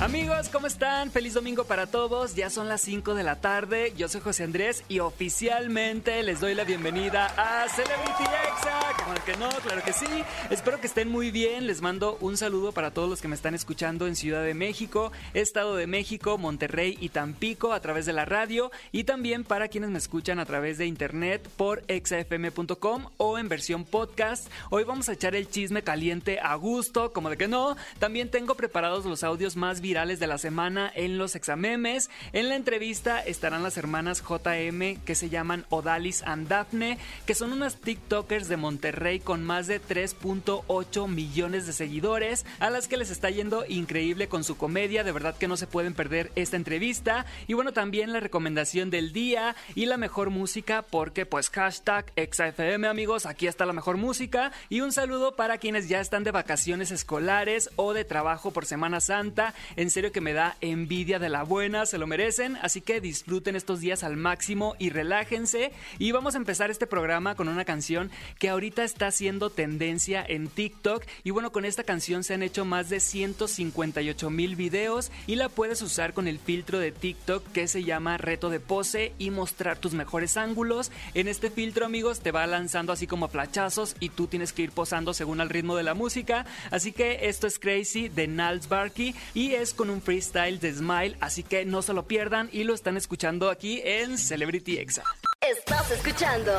Amigos, 0.00 0.48
¿cómo 0.48 0.66
están? 0.66 1.12
Feliz 1.12 1.34
domingo 1.34 1.64
para 1.64 1.86
todos. 1.86 2.34
Ya 2.34 2.50
son 2.50 2.68
las 2.68 2.80
5 2.80 3.14
de 3.14 3.22
la 3.22 3.40
tarde. 3.40 3.92
Yo 3.96 4.08
soy 4.08 4.20
José 4.20 4.42
Andrés 4.42 4.82
y 4.88 4.98
oficialmente 4.98 6.20
les 6.24 6.40
doy 6.40 6.54
la 6.54 6.64
bienvenida 6.64 7.32
a 7.38 7.68
Celebrity 7.68 8.24
Exa. 8.24 8.80
Como 9.02 9.14
que 9.24 9.36
no, 9.36 9.48
claro 9.62 9.82
que 9.84 9.92
sí. 9.92 10.06
Espero 10.50 10.80
que 10.80 10.88
estén 10.88 11.08
muy 11.08 11.30
bien. 11.30 11.68
Les 11.68 11.80
mando 11.80 12.18
un 12.20 12.36
saludo 12.36 12.72
para 12.72 12.90
todos 12.90 13.08
los 13.08 13.22
que 13.22 13.28
me 13.28 13.36
están 13.36 13.54
escuchando 13.54 14.08
en 14.08 14.16
Ciudad 14.16 14.42
de 14.42 14.52
México, 14.52 15.12
Estado 15.32 15.76
de 15.76 15.86
México, 15.86 16.38
Monterrey 16.38 16.98
y 17.00 17.10
Tampico 17.10 17.72
a 17.72 17.80
través 17.80 18.04
de 18.04 18.12
la 18.12 18.24
radio 18.24 18.72
y 18.90 19.04
también 19.04 19.44
para 19.44 19.68
quienes 19.68 19.90
me 19.90 19.98
escuchan 19.98 20.40
a 20.40 20.44
través 20.44 20.76
de 20.76 20.86
internet 20.86 21.48
por 21.56 21.84
exafm.com 21.86 23.06
o 23.16 23.38
en 23.38 23.48
versión 23.48 23.84
podcast. 23.84 24.48
Hoy 24.70 24.82
vamos 24.82 25.08
a 25.08 25.12
echar 25.12 25.36
el 25.36 25.48
chisme 25.48 25.82
caliente 25.82 26.40
a 26.40 26.56
gusto, 26.56 27.12
como 27.12 27.30
de 27.30 27.36
que 27.36 27.48
no. 27.48 27.76
También 28.00 28.28
tengo 28.28 28.56
preparados 28.56 29.04
los 29.04 29.22
audios 29.22 29.54
más 29.54 29.80
virales 29.84 30.18
de 30.18 30.26
la 30.26 30.38
semana 30.38 30.90
en 30.94 31.18
los 31.18 31.36
examemes. 31.36 32.08
En 32.32 32.48
la 32.48 32.56
entrevista 32.56 33.20
estarán 33.20 33.62
las 33.62 33.76
hermanas 33.76 34.22
JM 34.22 34.96
que 35.04 35.14
se 35.14 35.28
llaman 35.28 35.66
Odalis 35.68 36.22
and 36.22 36.48
Daphne, 36.48 36.96
que 37.26 37.34
son 37.34 37.52
unas 37.52 37.76
TikTokers 37.76 38.48
de 38.48 38.56
Monterrey 38.56 39.20
con 39.20 39.44
más 39.44 39.66
de 39.66 39.82
3.8 39.82 41.06
millones 41.06 41.66
de 41.66 41.74
seguidores, 41.74 42.46
a 42.60 42.70
las 42.70 42.88
que 42.88 42.96
les 42.96 43.10
está 43.10 43.28
yendo 43.28 43.66
increíble 43.68 44.26
con 44.26 44.42
su 44.42 44.56
comedia. 44.56 45.04
De 45.04 45.12
verdad 45.12 45.36
que 45.36 45.48
no 45.48 45.58
se 45.58 45.66
pueden 45.66 45.92
perder 45.92 46.32
esta 46.34 46.56
entrevista. 46.56 47.26
Y 47.46 47.52
bueno, 47.52 47.72
también 47.72 48.10
la 48.14 48.20
recomendación 48.20 48.88
del 48.88 49.12
día 49.12 49.54
y 49.74 49.84
la 49.84 49.98
mejor 49.98 50.30
música, 50.30 50.80
porque 50.80 51.26
pues 51.26 51.50
hashtag 51.50 52.10
ExaFM 52.16 52.88
amigos, 52.88 53.26
aquí 53.26 53.46
está 53.48 53.66
la 53.66 53.74
mejor 53.74 53.98
música. 53.98 54.50
Y 54.70 54.80
un 54.80 54.92
saludo 54.92 55.36
para 55.36 55.58
quienes 55.58 55.90
ya 55.90 56.00
están 56.00 56.24
de 56.24 56.30
vacaciones 56.30 56.90
escolares 56.90 57.68
o 57.76 57.92
de 57.92 58.06
trabajo 58.06 58.50
por 58.50 58.64
Semana 58.64 59.00
Santa. 59.00 59.52
En 59.76 59.90
serio 59.90 60.12
que 60.12 60.20
me 60.20 60.32
da 60.32 60.56
envidia 60.60 61.18
de 61.18 61.28
la 61.28 61.42
buena, 61.42 61.86
se 61.86 61.98
lo 61.98 62.06
merecen, 62.06 62.56
así 62.62 62.80
que 62.80 63.00
disfruten 63.00 63.56
estos 63.56 63.80
días 63.80 64.04
al 64.04 64.16
máximo 64.16 64.76
y 64.78 64.90
relájense. 64.90 65.72
Y 65.98 66.12
vamos 66.12 66.34
a 66.34 66.38
empezar 66.38 66.70
este 66.70 66.86
programa 66.86 67.34
con 67.34 67.48
una 67.48 67.64
canción 67.64 68.10
que 68.38 68.48
ahorita 68.48 68.84
está 68.84 69.08
haciendo 69.08 69.50
tendencia 69.50 70.24
en 70.26 70.48
TikTok. 70.48 71.04
Y 71.22 71.30
bueno, 71.30 71.52
con 71.52 71.64
esta 71.64 71.84
canción 71.84 72.24
se 72.24 72.34
han 72.34 72.42
hecho 72.42 72.64
más 72.64 72.88
de 72.88 73.00
158 73.00 74.30
mil 74.30 74.56
videos 74.56 75.10
y 75.26 75.36
la 75.36 75.48
puedes 75.48 75.82
usar 75.82 76.12
con 76.12 76.28
el 76.28 76.38
filtro 76.38 76.78
de 76.78 76.92
TikTok 76.92 77.52
que 77.52 77.68
se 77.68 77.84
llama 77.84 78.18
reto 78.18 78.50
de 78.50 78.60
pose 78.60 79.12
y 79.18 79.30
mostrar 79.30 79.78
tus 79.78 79.94
mejores 79.94 80.36
ángulos. 80.36 80.90
En 81.14 81.28
este 81.28 81.50
filtro, 81.50 81.86
amigos, 81.86 82.20
te 82.20 82.32
va 82.32 82.46
lanzando 82.46 82.92
así 82.92 83.06
como 83.06 83.28
flachazos 83.28 83.96
y 84.00 84.10
tú 84.10 84.26
tienes 84.26 84.52
que 84.52 84.62
ir 84.62 84.72
posando 84.72 85.14
según 85.14 85.40
el 85.40 85.50
ritmo 85.50 85.76
de 85.76 85.82
la 85.82 85.94
música. 85.94 86.46
Así 86.70 86.92
que 86.92 87.28
esto 87.28 87.46
es 87.46 87.58
Crazy 87.58 88.08
de 88.08 88.26
Nals 88.26 88.68
Barky 88.68 89.14
y 89.34 89.54
con 89.72 89.88
un 89.88 90.02
freestyle 90.02 90.60
de 90.60 90.74
Smile, 90.74 91.16
así 91.20 91.42
que 91.42 91.64
no 91.64 91.80
se 91.80 91.94
lo 91.94 92.06
pierdan 92.06 92.50
y 92.52 92.64
lo 92.64 92.74
están 92.74 92.96
escuchando 92.96 93.48
aquí 93.48 93.80
en 93.84 94.18
Celebrity 94.18 94.76
Exa. 94.78 95.04
Estás 95.40 95.90
escuchando 95.92 96.52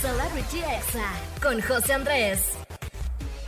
Celebrity 0.00 0.58
Exa 0.58 1.12
con 1.40 1.60
José 1.60 1.92
Andrés. 1.92 2.67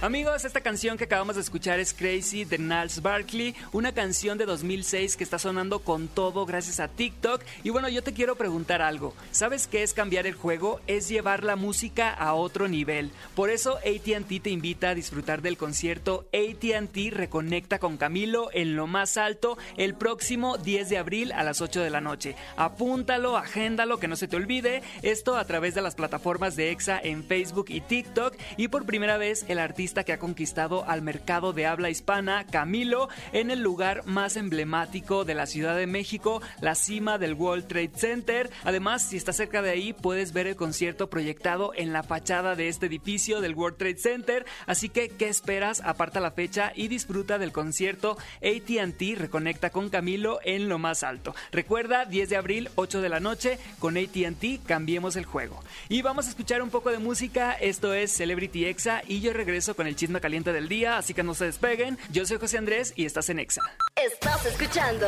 Amigos, 0.02 0.46
esta 0.46 0.62
canción 0.62 0.96
que 0.96 1.04
acabamos 1.04 1.34
de 1.34 1.42
escuchar 1.42 1.78
es 1.78 1.92
Crazy 1.92 2.46
de 2.46 2.56
Niles 2.56 3.02
Barkley, 3.02 3.54
una 3.70 3.92
canción 3.92 4.38
de 4.38 4.46
2006 4.46 5.14
que 5.14 5.24
está 5.24 5.38
sonando 5.38 5.80
con 5.80 6.08
todo 6.08 6.46
gracias 6.46 6.80
a 6.80 6.88
TikTok. 6.88 7.42
Y 7.64 7.68
bueno, 7.68 7.86
yo 7.90 8.02
te 8.02 8.14
quiero 8.14 8.34
preguntar 8.34 8.80
algo. 8.80 9.12
¿Sabes 9.30 9.66
qué 9.66 9.82
es 9.82 9.92
cambiar 9.92 10.26
el 10.26 10.32
juego? 10.32 10.80
Es 10.86 11.10
llevar 11.10 11.44
la 11.44 11.54
música 11.54 12.14
a 12.14 12.32
otro 12.32 12.66
nivel. 12.66 13.10
Por 13.34 13.50
eso 13.50 13.76
ATT 13.76 14.42
te 14.42 14.48
invita 14.48 14.88
a 14.88 14.94
disfrutar 14.94 15.42
del 15.42 15.58
concierto 15.58 16.24
ATT 16.32 16.96
Reconecta 17.12 17.78
con 17.78 17.98
Camilo 17.98 18.48
en 18.54 18.76
lo 18.76 18.86
más 18.86 19.18
alto 19.18 19.58
el 19.76 19.92
próximo 19.92 20.56
10 20.56 20.88
de 20.88 20.96
abril 20.96 21.32
a 21.32 21.42
las 21.42 21.60
8 21.60 21.82
de 21.82 21.90
la 21.90 22.00
noche. 22.00 22.36
Apúntalo, 22.56 23.36
agéndalo, 23.36 24.00
que 24.00 24.08
no 24.08 24.16
se 24.16 24.28
te 24.28 24.36
olvide. 24.36 24.82
Esto 25.02 25.36
a 25.36 25.44
través 25.44 25.74
de 25.74 25.82
las 25.82 25.94
plataformas 25.94 26.56
de 26.56 26.70
EXA 26.70 26.98
en 27.02 27.22
Facebook 27.22 27.66
y 27.68 27.82
TikTok. 27.82 28.34
Y 28.56 28.68
por 28.68 28.86
primera 28.86 29.18
vez 29.18 29.44
el 29.46 29.58
artista 29.58 29.89
que 29.90 30.12
ha 30.12 30.18
conquistado 30.18 30.84
al 30.88 31.02
mercado 31.02 31.52
de 31.52 31.66
habla 31.66 31.90
hispana, 31.90 32.46
Camilo, 32.46 33.08
en 33.32 33.50
el 33.50 33.60
lugar 33.60 34.06
más 34.06 34.36
emblemático 34.36 35.24
de 35.24 35.34
la 35.34 35.46
Ciudad 35.46 35.76
de 35.76 35.86
México, 35.86 36.40
la 36.60 36.74
cima 36.74 37.18
del 37.18 37.34
World 37.34 37.66
Trade 37.66 37.90
Center. 37.96 38.50
Además, 38.62 39.02
si 39.02 39.16
estás 39.16 39.36
cerca 39.36 39.62
de 39.62 39.70
ahí, 39.70 39.92
puedes 39.92 40.32
ver 40.32 40.46
el 40.46 40.56
concierto 40.56 41.10
proyectado 41.10 41.72
en 41.74 41.92
la 41.92 42.04
fachada 42.04 42.54
de 42.54 42.68
este 42.68 42.86
edificio 42.86 43.40
del 43.40 43.54
World 43.54 43.78
Trade 43.78 43.98
Center. 43.98 44.46
Así 44.66 44.88
que, 44.88 45.08
¿qué 45.08 45.28
esperas? 45.28 45.80
Aparta 45.80 46.20
la 46.20 46.30
fecha 46.30 46.72
y 46.74 46.88
disfruta 46.88 47.38
del 47.38 47.52
concierto 47.52 48.16
ATT 48.36 49.18
Reconecta 49.18 49.70
con 49.70 49.90
Camilo 49.90 50.38
en 50.44 50.68
lo 50.68 50.78
más 50.78 51.02
alto. 51.02 51.34
Recuerda, 51.50 52.04
10 52.04 52.28
de 52.28 52.36
abril, 52.36 52.70
8 52.76 53.00
de 53.00 53.08
la 53.08 53.20
noche, 53.20 53.58
con 53.80 53.96
ATT 53.96 54.64
cambiemos 54.64 55.16
el 55.16 55.24
juego. 55.24 55.62
Y 55.88 56.02
vamos 56.02 56.26
a 56.26 56.30
escuchar 56.30 56.62
un 56.62 56.70
poco 56.70 56.90
de 56.90 56.98
música. 56.98 57.52
Esto 57.52 57.92
es 57.94 58.12
Celebrity 58.12 58.66
Exa 58.66 59.02
y 59.06 59.20
yo 59.20 59.32
regreso 59.32 59.74
con 59.74 59.79
el 59.86 59.96
chisme 59.96 60.20
caliente 60.20 60.52
del 60.52 60.68
día, 60.68 60.98
así 60.98 61.14
que 61.14 61.22
no 61.22 61.34
se 61.34 61.46
despeguen. 61.46 61.98
Yo 62.10 62.26
soy 62.26 62.38
José 62.38 62.58
Andrés 62.58 62.92
y 62.96 63.04
estás 63.04 63.28
en 63.30 63.38
Exa. 63.38 63.62
Estás 63.96 64.46
escuchando 64.46 65.06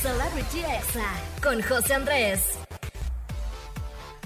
Celebrity 0.00 0.60
Exa 0.60 1.12
con 1.42 1.60
José 1.62 1.94
Andrés. 1.94 2.60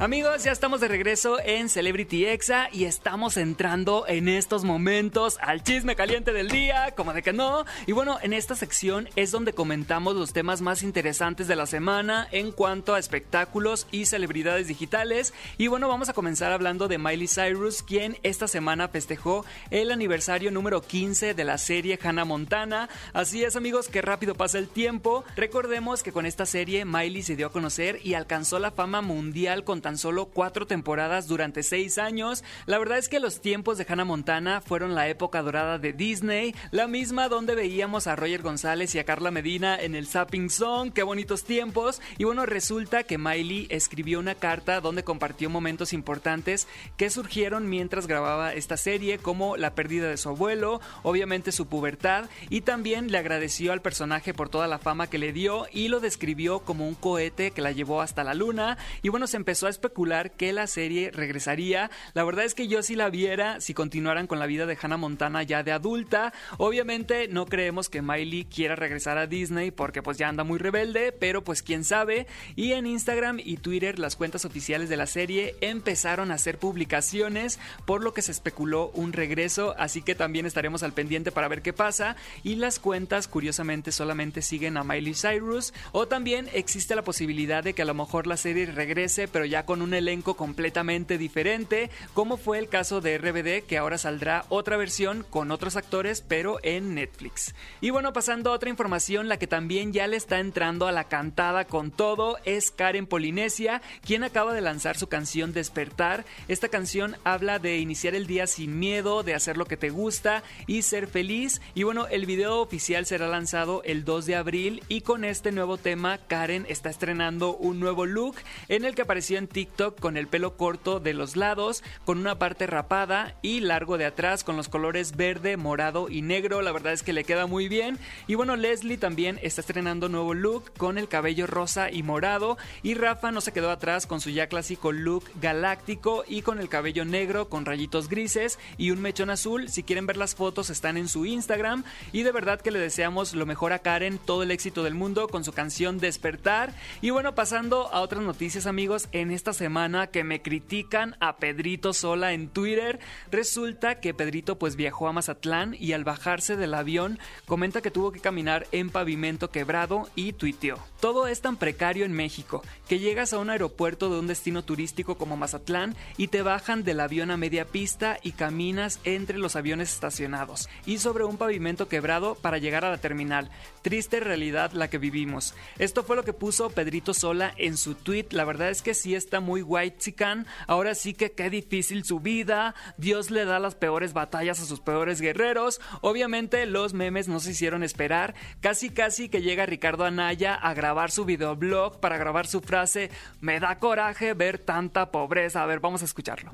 Amigos, 0.01 0.43
ya 0.43 0.51
estamos 0.51 0.81
de 0.81 0.89
regreso 0.89 1.39
en 1.39 1.69
Celebrity 1.69 2.27
Exa 2.27 2.69
y 2.73 2.85
estamos 2.85 3.37
entrando 3.37 4.07
en 4.09 4.29
estos 4.29 4.65
momentos 4.65 5.39
al 5.41 5.63
chisme 5.63 5.95
caliente 5.95 6.33
del 6.33 6.49
día, 6.49 6.93
como 6.97 7.13
de 7.13 7.23
que 7.23 7.33
no. 7.33 7.65
Y 7.87 7.93
bueno, 7.93 8.19
en 8.21 8.33
esta 8.33 8.57
sección 8.57 9.09
es 9.15 9.31
donde 9.31 9.53
comentamos 9.53 10.17
los 10.17 10.33
temas 10.33 10.63
más 10.63 10.83
interesantes 10.83 11.47
de 11.47 11.55
la 11.55 11.67
semana 11.67 12.27
en 12.33 12.51
cuanto 12.51 12.93
a 12.93 12.99
espectáculos 12.99 13.87
y 13.93 14.07
celebridades 14.07 14.67
digitales. 14.67 15.33
Y 15.59 15.69
bueno, 15.69 15.87
vamos 15.87 16.09
a 16.09 16.13
comenzar 16.13 16.51
hablando 16.51 16.89
de 16.89 16.99
Miley 16.99 17.29
Cyrus, 17.29 17.85
quien 17.85 18.19
esta 18.25 18.49
semana 18.49 18.89
festejó 18.89 19.47
el 19.71 19.93
aniversario 19.93 20.51
número 20.51 20.83
15 20.83 21.35
de 21.35 21.45
la 21.45 21.57
serie 21.57 22.01
Hannah 22.03 22.25
Montana. 22.25 22.89
Así 23.13 23.45
es, 23.45 23.55
amigos, 23.55 23.87
que 23.87 24.03
rápido 24.03 24.35
pasa 24.35 24.59
el 24.59 24.67
tiempo. 24.67 25.25
Recordemos 25.37 26.03
que 26.03 26.11
con 26.11 26.27
esta 26.27 26.47
serie 26.47 26.85
Miley 26.85 27.23
se 27.23 27.37
dio 27.37 27.47
a 27.47 27.53
conocer 27.53 28.01
y 28.03 28.15
alcanzó 28.15 28.59
la 28.59 28.73
fama 28.73 29.01
mundial 29.01 29.63
con 29.63 29.84
tan 29.85 29.99
solo 29.99 30.25
cuatro 30.25 30.67
temporadas 30.67 31.29
durante 31.29 31.63
seis 31.63 31.99
años. 31.99 32.43
La 32.65 32.79
verdad 32.79 32.97
es 32.97 33.11
que 33.11 33.21
los 33.21 33.43
tiempos 33.43 33.77
de 33.77 33.85
Hannah 33.87 34.07
Montana 34.07 34.63
fueron 34.63 34.95
la 34.95 35.09
época 35.09 35.43
dorada 35.43 35.79
de 35.79 35.93
Disney, 35.93 36.55
la 36.71 36.87
misma 36.87 37.29
donde 37.29 37.55
veíamos 37.55 38.07
a 38.07 38.17
Roger 38.17 38.41
González 38.41 38.95
y 38.95 38.99
a 38.99 39.05
Carla 39.05 39.31
Medina 39.31 39.77
en 39.77 39.95
el 39.95 40.07
Zapping 40.07 40.49
Song, 40.49 40.91
qué 40.95 41.03
bonitos 41.03 41.45
tiempos. 41.45 42.01
Y 42.17 42.25
bueno, 42.25 42.47
resulta 42.47 43.03
que 43.03 43.19
Miley 43.19 43.67
escribió 43.69 44.21
una 44.21 44.35
carta 44.35 44.81
donde 44.81 45.05
compartió 45.05 45.51
momentos 45.51 45.93
importantes 45.93 46.67
que 46.97 47.11
surgieron 47.11 47.69
mientras 47.69 48.07
grababa 48.07 48.55
esta 48.55 48.79
serie, 48.79 49.19
como 49.19 49.59
la 49.59 49.75
pérdida 49.75 50.09
de 50.09 50.17
su 50.17 50.31
abuelo, 50.31 50.81
obviamente 51.03 51.53
su 51.53 51.67
pubertad, 51.67 52.31
y 52.49 52.63
también 52.63 53.13
le 53.13 53.19
agradeció 53.19 53.75
al 53.75 53.83
personaje 53.83 54.33
por 54.33 54.49
toda 54.49 54.67
la 54.67 54.79
fama 54.79 55.11
que 55.11 55.19
le 55.19 55.35
dio 55.35 55.67
y 55.73 55.89
lo 55.89 56.01
describió 56.01 56.61
como 56.61 56.89
un 56.89 56.95
cohete 56.95 57.51
que 57.51 57.61
la 57.61 57.73
llevó 57.73 58.01
hasta 58.01 58.25
la 58.25 58.33
luna. 58.33 58.79
Y 59.03 59.11
bueno, 59.11 59.27
se 59.27 59.37
empezó 59.37 59.67
a 59.67 59.74
especular 59.75 60.33
que 60.33 60.53
la 60.53 60.67
serie 60.67 61.11
regresaría. 61.11 61.91
La 62.15 62.25
verdad 62.25 62.45
es 62.45 62.55
que 62.55 62.69
yo 62.69 62.83
si 62.83 62.95
la 62.95 63.11
viera 63.11 63.61
si 63.61 63.75
continuaran 63.75 64.27
con 64.27 64.39
la 64.39 64.47
vida 64.47 64.67
de 64.67 64.79
Hannah 64.81 64.97
Montana 64.97 65.43
ya 65.43 65.63
de 65.63 65.73
adulta. 65.73 66.33
Obviamente 66.59 67.29
no 67.29 67.47
creemos 67.47 67.89
que 67.89 68.03
Miley 68.03 68.45
quiera 68.45 68.77
regresar 68.77 69.19
a 69.19 69.27
Disney 69.27 69.71
porque 69.71 70.03
pues 70.03 70.19
ya 70.19 70.29
anda 70.29 70.45
muy 70.45 70.59
rebelde, 70.59 71.13
pero 71.13 71.45
pues 71.45 71.63
quién 71.63 71.85
sabe. 71.85 72.27
Y 72.57 72.73
en 72.73 72.87
Instagram 72.87 73.41
y 73.43 73.59
Twitter 73.59 73.99
las 73.99 74.17
cuentas 74.17 74.45
oficiales 74.45 74.89
de 74.89 74.97
la 74.97 75.07
serie 75.07 75.57
empezaron 75.61 76.31
a 76.31 76.35
hacer 76.35 76.59
publicaciones 76.59 77.59
por 77.85 78.03
lo 78.03 78.15
que 78.15 78.23
se 78.23 78.33
especuló 78.33 78.91
un 78.95 79.13
regreso, 79.13 79.75
así 79.79 80.03
que 80.03 80.15
también 80.15 80.47
estaremos 80.47 80.83
al 80.83 80.93
pendiente 80.93 81.33
para 81.33 81.49
ver 81.49 81.63
qué 81.63 81.73
pasa. 81.73 82.17
Y 82.43 82.57
las 82.57 82.79
cuentas 82.79 83.29
curiosamente 83.29 83.93
solamente 83.93 84.43
siguen 84.43 84.77
a 84.77 84.85
Miley 84.85 85.15
Cyrus 85.15 85.73
o 85.93 86.07
también 86.07 86.49
existe 86.53 86.95
la 86.95 87.03
posibilidad 87.03 87.65
de 87.65 87.75
que 87.75 87.83
a 87.83 87.87
lo 87.87 87.95
mejor 87.95 88.27
la 88.27 88.37
serie 88.37 88.67
regrese 88.67 89.29
pero 89.29 89.45
ya 89.45 89.64
con 89.65 89.83
un 89.83 89.95
elenco 89.95 90.35
completamente 90.35 91.19
diferente, 91.19 91.91
como 92.13 92.37
fue 92.37 92.59
el 92.59 92.69
caso 92.69 93.01
de 93.01 93.19
RBD, 93.19 93.67
que 93.67 93.79
ahora 93.79 93.99
saldrá 93.99 94.45
otra 94.49 94.77
versión 94.77 95.25
con 95.29 95.51
otros 95.51 95.77
actores, 95.77 96.23
pero 96.27 96.59
en 96.63 96.95
Netflix. 96.95 97.55
Y 97.81 97.91
bueno, 97.91 98.13
pasando 98.13 98.51
a 98.51 98.55
otra 98.55 98.71
información, 98.71 99.29
la 99.29 99.39
que 99.39 99.47
también 99.47 99.93
ya 99.93 100.07
le 100.07 100.17
está 100.17 100.41
entrando 100.41 100.87
a 100.87 100.93
la 100.93 101.05
cantada 101.05 101.65
con 101.65 101.91
todo 101.91 102.39
es 102.45 102.71
Karen 102.71 103.07
Polinesia, 103.07 103.83
quien 104.05 104.25
acaba 104.25 104.53
de 104.53 104.61
lanzar 104.61 104.97
su 104.97 105.09
canción 105.09 105.53
Despertar. 105.53 106.25
Esta 106.49 106.69
canción 106.69 107.17
habla 107.25 107.59
de 107.59 107.79
iniciar 107.79 108.15
el 108.15 108.27
día 108.27 108.47
sin 108.47 108.79
miedo, 108.79 109.23
de 109.23 109.35
hacer 109.35 109.57
lo 109.57 109.67
que 109.67 109.77
te 109.77 109.91
gusta 109.91 110.43
y 110.67 110.83
ser 110.83 111.07
feliz. 111.07 111.61
Y 111.75 111.83
bueno, 111.83 112.07
el 112.09 112.27
video 112.27 112.61
oficial 112.61 113.07
será 113.07 113.29
lanzado 113.29 113.83
el 113.85 114.05
2 114.05 114.27
de 114.27 114.37
abril 114.37 114.83
y 114.89 115.01
con 115.01 115.25
este 115.25 115.53
nuevo 115.53 115.77
tema 115.77 116.19
Karen 116.27 116.67
está 116.69 116.91
estrenando 116.91 117.57
un 117.57 117.81
nuevo 117.81 118.07
look 118.07 118.37
en 118.69 118.85
el 118.85 118.95
que 118.95 119.03
apareció 119.03 119.39
en 119.39 119.49
TikTok 119.55 119.99
con 120.01 120.19
el 120.19 120.27
pelo 120.27 120.57
corto 120.57 121.01
de 121.01 121.15
los 121.15 121.37
lados, 121.37 121.83
con 122.05 122.19
una 122.19 122.39
parte 122.39 122.67
rapada 122.67 123.37
y 123.41 123.61
largo 123.61 123.97
de 123.97 124.05
atrás 124.05 124.45
con 124.45 124.57
los 124.57 124.69
colores 124.69 125.17
verde, 125.17 125.57
morado 125.57 126.11
y 126.11 126.23
negro. 126.23 126.61
La 126.61 126.73
verdad 126.73 126.93
es 126.93 127.03
que 127.03 127.13
le 127.13 127.25
queda 127.25 127.47
muy 127.47 127.69
bien. 127.69 127.99
Y 128.27 128.35
bueno, 128.35 128.57
Leslie 128.57 128.99
también 128.99 129.39
está 129.43 129.61
estrenando 129.61 130.09
nuevo 130.09 130.35
look 130.35 130.73
con 130.77 130.99
el 130.99 131.09
cabello 131.09 131.47
rosa 131.47 131.91
y 131.91 132.03
morado 132.03 132.59
y 132.83 132.95
Rafa 132.95 133.31
no 133.31 133.41
se 133.41 133.53
quedó 133.53 133.71
atrás 133.71 134.07
con 134.07 134.21
su 134.21 134.31
ya 134.31 134.49
clásico 134.49 134.91
look 134.91 135.25
galáctico 135.41 136.25
y 136.27 136.43
con 136.43 136.59
el 136.59 136.69
cabello 136.69 137.05
negro 137.05 137.49
con 137.49 137.65
rayitos 137.65 138.09
grises 138.09 138.59
y 138.77 138.91
un 138.91 139.01
mechón 139.01 139.31
azul. 139.31 139.69
Si 139.69 139.85
quieren 139.85 140.07
ver 140.07 140.17
las 140.17 140.35
fotos 140.35 140.69
están 140.69 140.97
en 140.97 141.09
su 141.09 141.27
Instagram 141.27 141.85
y 142.13 142.25
de 142.25 142.33
verdad 142.33 142.61
que 142.61 142.73
le 142.73 142.81
deseamos 142.81 143.35
lo 143.35 143.47
mejor 143.47 143.73
a 143.73 143.79
Karen, 143.79 144.19
todo 144.19 144.43
el 144.43 144.51
éxito 144.51 144.83
del 144.83 144.95
mundo 144.95 145.29
con 145.29 145.45
su 145.45 145.53
canción 145.53 145.99
Despertar. 145.99 146.75
Y 147.01 147.11
bueno, 147.11 147.37
pasando 147.37 147.89
a 147.93 148.01
otras 148.01 148.23
noticias 148.25 148.67
amigos, 148.67 149.09
en 149.13 149.31
esta 149.45 149.53
semana 149.53 150.07
que 150.07 150.25
me 150.25 150.41
critican 150.41 151.17
a 151.21 151.37
Pedrito 151.37 151.93
Sola 151.93 152.33
en 152.33 152.49
Twitter, 152.49 152.99
resulta 153.31 154.01
que 154.01 154.15
Pedrito 154.15 154.59
pues 154.59 154.75
viajó 154.75 155.07
a 155.07 155.13
Mazatlán 155.13 155.77
y 155.79 155.93
al 155.93 156.03
bajarse 156.03 156.57
del 156.57 156.73
avión 156.73 157.19
comenta 157.45 157.83
que 157.83 157.91
tuvo 157.91 158.11
que 158.11 158.21
caminar 158.21 158.67
en 158.73 158.89
pavimento 158.89 159.51
quebrado 159.51 160.09
y 160.15 160.33
tuiteó. 160.33 160.79
Todo 160.99 161.27
es 161.27 161.43
tan 161.43 161.59
precario 161.59 162.07
en 162.07 162.15
México 162.15 162.63
que 162.89 163.01
llegas 163.01 163.35
a 163.35 163.39
un 163.39 163.51
aeropuerto 163.51 164.09
de 164.09 164.19
un 164.19 164.27
destino 164.27 164.65
turístico 164.65 165.19
como 165.19 165.37
Mazatlán 165.37 165.95
y 166.17 166.29
te 166.29 166.41
bajan 166.41 166.83
del 166.83 167.01
avión 167.01 167.31
a 167.31 167.37
media 167.37 167.67
pista 167.67 168.17
y 168.23 168.33
caminas 168.33 168.99
entre 169.05 169.37
los 169.37 169.57
aviones 169.57 169.93
estacionados 169.93 170.71
y 170.87 170.97
sobre 170.97 171.25
un 171.25 171.37
pavimento 171.37 171.87
quebrado 171.87 172.35
para 172.35 172.57
llegar 172.57 172.87
a 172.87 172.91
la 172.91 172.97
terminal. 172.97 173.51
Triste 173.83 174.21
realidad 174.21 174.73
la 174.73 174.89
que 174.89 174.97
vivimos. 174.97 175.55
Esto 175.79 176.03
fue 176.03 176.17
lo 176.17 176.25
que 176.25 176.33
puso 176.33 176.71
Pedrito 176.71 177.13
Sola 177.13 177.53
en 177.59 177.77
su 177.77 177.95
tweet. 177.95 178.29
La 178.31 178.47
verdad 178.47 178.71
es 178.71 178.81
que 178.81 178.95
sí 178.95 179.15
está 179.15 179.34
muy 179.41 179.63
white 179.63 179.99
chican. 179.99 180.47
Ahora 180.67 180.95
sí 180.95 181.15
que 181.15 181.33
qué 181.33 181.51
difícil 181.51 182.05
su 182.05 182.21
vida. 182.21 182.75
Dios 182.97 183.31
le 183.31 183.45
da 183.45 183.59
las 183.59 183.75
peores 183.75 184.13
batallas 184.13 184.61
a 184.61 184.67
sus 184.67 184.81
peores 184.81 185.21
guerreros. 185.21 185.81
Obviamente 186.01 186.67
los 186.67 186.95
memes 186.95 187.29
no 187.29 187.41
se 187.41 187.53
hicieron 187.53 187.83
esperar. 187.83 188.35
Casi 188.61 188.91
casi 188.91 189.29
que 189.29 189.43
llega 189.43 189.67
Ricardo 189.67 190.05
Anaya 190.05 190.55
a 190.55 190.75
grabar 190.75 191.11
su 191.11 191.25
videoblog 191.25 192.01
para 192.01 192.19
grabar 192.19 192.47
su 192.47 192.61
frase 192.61 193.11
Me 193.41 193.61
da 193.61 193.79
coraje 193.79 194.35
ver 194.35 194.59
tanta 194.59 195.11
pobreza. 195.11 195.63
A 195.63 195.67
ver, 195.67 195.81
vamos 195.81 196.03
a 196.03 196.05
escucharlo. 196.05 196.53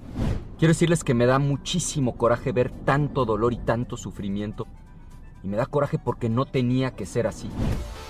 Quiero 0.59 0.75
decirles 0.75 1.05
que 1.05 1.15
me 1.15 1.27
da 1.27 1.39
muchísimo 1.39 2.17
coraje 2.17 2.53
ver 2.53 2.71
tanto 2.71 3.25
dolor 3.25 3.53
y 3.53 3.59
tanto 3.59 3.97
sufrimiento. 3.97 4.67
Y 5.43 5.49
me 5.49 5.57
da 5.57 5.67
coraje 5.67 5.99
porque 5.99 6.29
no 6.29 6.45
tenía 6.45 6.91
que 6.91 7.07
ser 7.07 7.27
así. 7.27 7.49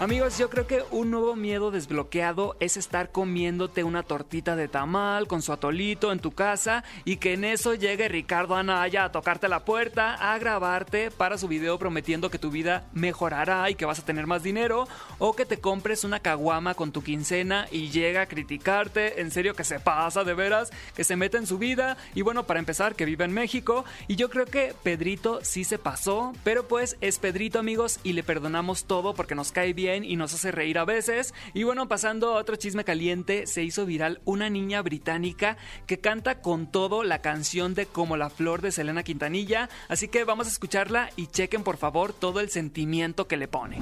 Amigos, 0.00 0.38
yo 0.38 0.48
creo 0.48 0.66
que 0.66 0.82
un 0.92 1.10
nuevo 1.10 1.36
miedo 1.36 1.70
desbloqueado 1.70 2.56
es 2.58 2.78
estar 2.78 3.12
comiéndote 3.12 3.84
una 3.84 4.02
tortita 4.02 4.56
de 4.56 4.66
tamal 4.66 5.28
con 5.28 5.42
su 5.42 5.52
atolito 5.52 6.10
en 6.10 6.20
tu 6.20 6.30
casa 6.30 6.84
y 7.04 7.18
que 7.18 7.34
en 7.34 7.44
eso 7.44 7.74
llegue 7.74 8.08
Ricardo 8.08 8.56
Anaya 8.56 9.04
a 9.04 9.12
tocarte 9.12 9.46
la 9.46 9.66
puerta, 9.66 10.14
a 10.14 10.38
grabarte 10.38 11.10
para 11.10 11.36
su 11.36 11.48
video 11.48 11.78
prometiendo 11.78 12.30
que 12.30 12.38
tu 12.38 12.50
vida 12.50 12.88
mejorará 12.94 13.68
y 13.68 13.74
que 13.74 13.84
vas 13.84 13.98
a 13.98 14.04
tener 14.06 14.26
más 14.26 14.42
dinero, 14.42 14.88
o 15.18 15.36
que 15.36 15.44
te 15.44 15.60
compres 15.60 16.02
una 16.02 16.20
caguama 16.20 16.72
con 16.72 16.92
tu 16.92 17.02
quincena 17.02 17.66
y 17.70 17.90
llega 17.90 18.22
a 18.22 18.26
criticarte, 18.26 19.20
en 19.20 19.30
serio 19.30 19.52
que 19.52 19.64
se 19.64 19.80
pasa 19.80 20.24
de 20.24 20.32
veras, 20.32 20.70
que 20.96 21.04
se 21.04 21.16
mete 21.16 21.36
en 21.36 21.46
su 21.46 21.58
vida. 21.58 21.98
Y 22.14 22.22
bueno, 22.22 22.46
para 22.46 22.58
empezar, 22.58 22.94
que 22.94 23.04
vive 23.04 23.26
en 23.26 23.34
México. 23.34 23.84
Y 24.08 24.16
yo 24.16 24.30
creo 24.30 24.46
que 24.46 24.72
Pedrito 24.82 25.40
sí 25.42 25.64
se 25.64 25.76
pasó, 25.76 26.32
pero 26.42 26.66
pues 26.66 26.96
es 27.02 27.18
Pedrito 27.18 27.58
amigos 27.58 28.00
y 28.02 28.14
le 28.14 28.22
perdonamos 28.22 28.84
todo 28.84 29.12
porque 29.12 29.34
nos 29.34 29.52
cae 29.52 29.74
bien 29.74 29.89
y 29.96 30.16
nos 30.16 30.34
hace 30.34 30.52
reír 30.52 30.78
a 30.78 30.84
veces. 30.84 31.34
Y 31.54 31.64
bueno, 31.64 31.88
pasando 31.88 32.30
a 32.30 32.40
otro 32.40 32.56
chisme 32.56 32.84
caliente, 32.84 33.46
se 33.46 33.62
hizo 33.62 33.86
viral 33.86 34.20
una 34.24 34.50
niña 34.50 34.82
británica 34.82 35.56
que 35.86 36.00
canta 36.00 36.40
con 36.40 36.70
todo 36.70 37.02
la 37.02 37.20
canción 37.20 37.74
de 37.74 37.86
Como 37.86 38.16
la 38.16 38.30
Flor 38.30 38.62
de 38.62 38.72
Selena 38.72 39.02
Quintanilla. 39.02 39.68
Así 39.88 40.08
que 40.08 40.24
vamos 40.24 40.46
a 40.46 40.50
escucharla 40.50 41.10
y 41.16 41.26
chequen 41.26 41.62
por 41.62 41.76
favor 41.76 42.12
todo 42.12 42.40
el 42.40 42.50
sentimiento 42.50 43.26
que 43.26 43.36
le 43.36 43.48
pone. 43.48 43.78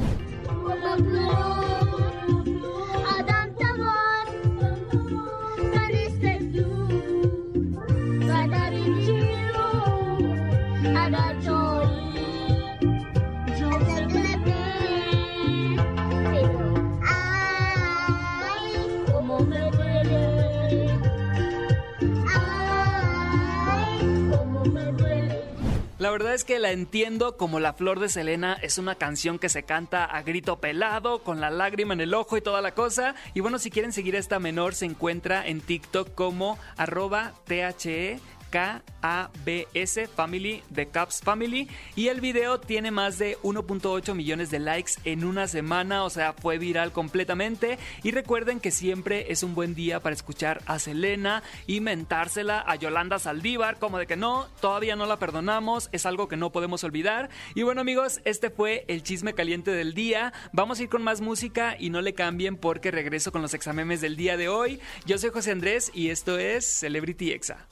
La 26.08 26.12
verdad 26.12 26.32
es 26.32 26.44
que 26.44 26.58
la 26.58 26.72
entiendo 26.72 27.36
como 27.36 27.60
La 27.60 27.74
Flor 27.74 28.00
de 28.00 28.08
Selena 28.08 28.54
es 28.62 28.78
una 28.78 28.94
canción 28.94 29.38
que 29.38 29.50
se 29.50 29.64
canta 29.64 30.06
a 30.06 30.22
grito 30.22 30.58
pelado, 30.58 31.22
con 31.22 31.38
la 31.38 31.50
lágrima 31.50 31.92
en 31.92 32.00
el 32.00 32.14
ojo 32.14 32.38
y 32.38 32.40
toda 32.40 32.62
la 32.62 32.72
cosa. 32.72 33.14
Y 33.34 33.40
bueno, 33.40 33.58
si 33.58 33.70
quieren 33.70 33.92
seguir 33.92 34.16
a 34.16 34.18
esta 34.18 34.38
menor, 34.38 34.74
se 34.74 34.86
encuentra 34.86 35.46
en 35.46 35.60
TikTok 35.60 36.14
como 36.14 36.58
arroba 36.78 37.34
THE 37.44 38.20
KABS 38.50 40.08
Family 40.14 40.62
de 40.70 40.88
Caps 40.88 41.20
Family 41.20 41.68
y 41.96 42.08
el 42.08 42.20
video 42.20 42.60
tiene 42.60 42.90
más 42.90 43.18
de 43.18 43.38
1.8 43.42 44.14
millones 44.14 44.50
de 44.50 44.58
likes 44.58 44.92
en 45.04 45.24
una 45.24 45.48
semana, 45.48 46.04
o 46.04 46.10
sea, 46.10 46.32
fue 46.32 46.58
viral 46.58 46.92
completamente 46.92 47.78
y 48.02 48.10
recuerden 48.10 48.60
que 48.60 48.70
siempre 48.70 49.30
es 49.32 49.42
un 49.42 49.54
buen 49.54 49.74
día 49.74 50.00
para 50.00 50.14
escuchar 50.14 50.62
a 50.66 50.78
Selena 50.78 51.42
y 51.66 51.80
mentársela 51.80 52.64
a 52.66 52.76
Yolanda 52.76 53.18
Saldívar, 53.18 53.78
como 53.78 53.98
de 53.98 54.06
que 54.06 54.16
no, 54.16 54.46
todavía 54.60 54.96
no 54.96 55.06
la 55.06 55.18
perdonamos, 55.18 55.88
es 55.92 56.06
algo 56.06 56.28
que 56.28 56.36
no 56.36 56.50
podemos 56.50 56.84
olvidar. 56.84 57.28
Y 57.54 57.62
bueno 57.62 57.80
amigos, 57.80 58.20
este 58.24 58.50
fue 58.50 58.84
el 58.88 59.02
chisme 59.02 59.34
caliente 59.34 59.70
del 59.70 59.94
día, 59.94 60.32
vamos 60.52 60.78
a 60.78 60.82
ir 60.82 60.88
con 60.88 61.02
más 61.02 61.20
música 61.20 61.76
y 61.78 61.90
no 61.90 62.00
le 62.00 62.14
cambien 62.14 62.56
porque 62.56 62.90
regreso 62.90 63.32
con 63.32 63.42
los 63.42 63.54
examemes 63.54 64.00
del 64.00 64.16
día 64.16 64.36
de 64.36 64.48
hoy. 64.48 64.80
Yo 65.06 65.18
soy 65.18 65.30
José 65.30 65.52
Andrés 65.52 65.90
y 65.94 66.10
esto 66.10 66.38
es 66.38 66.66
Celebrity 66.66 67.32
Exa. 67.32 67.66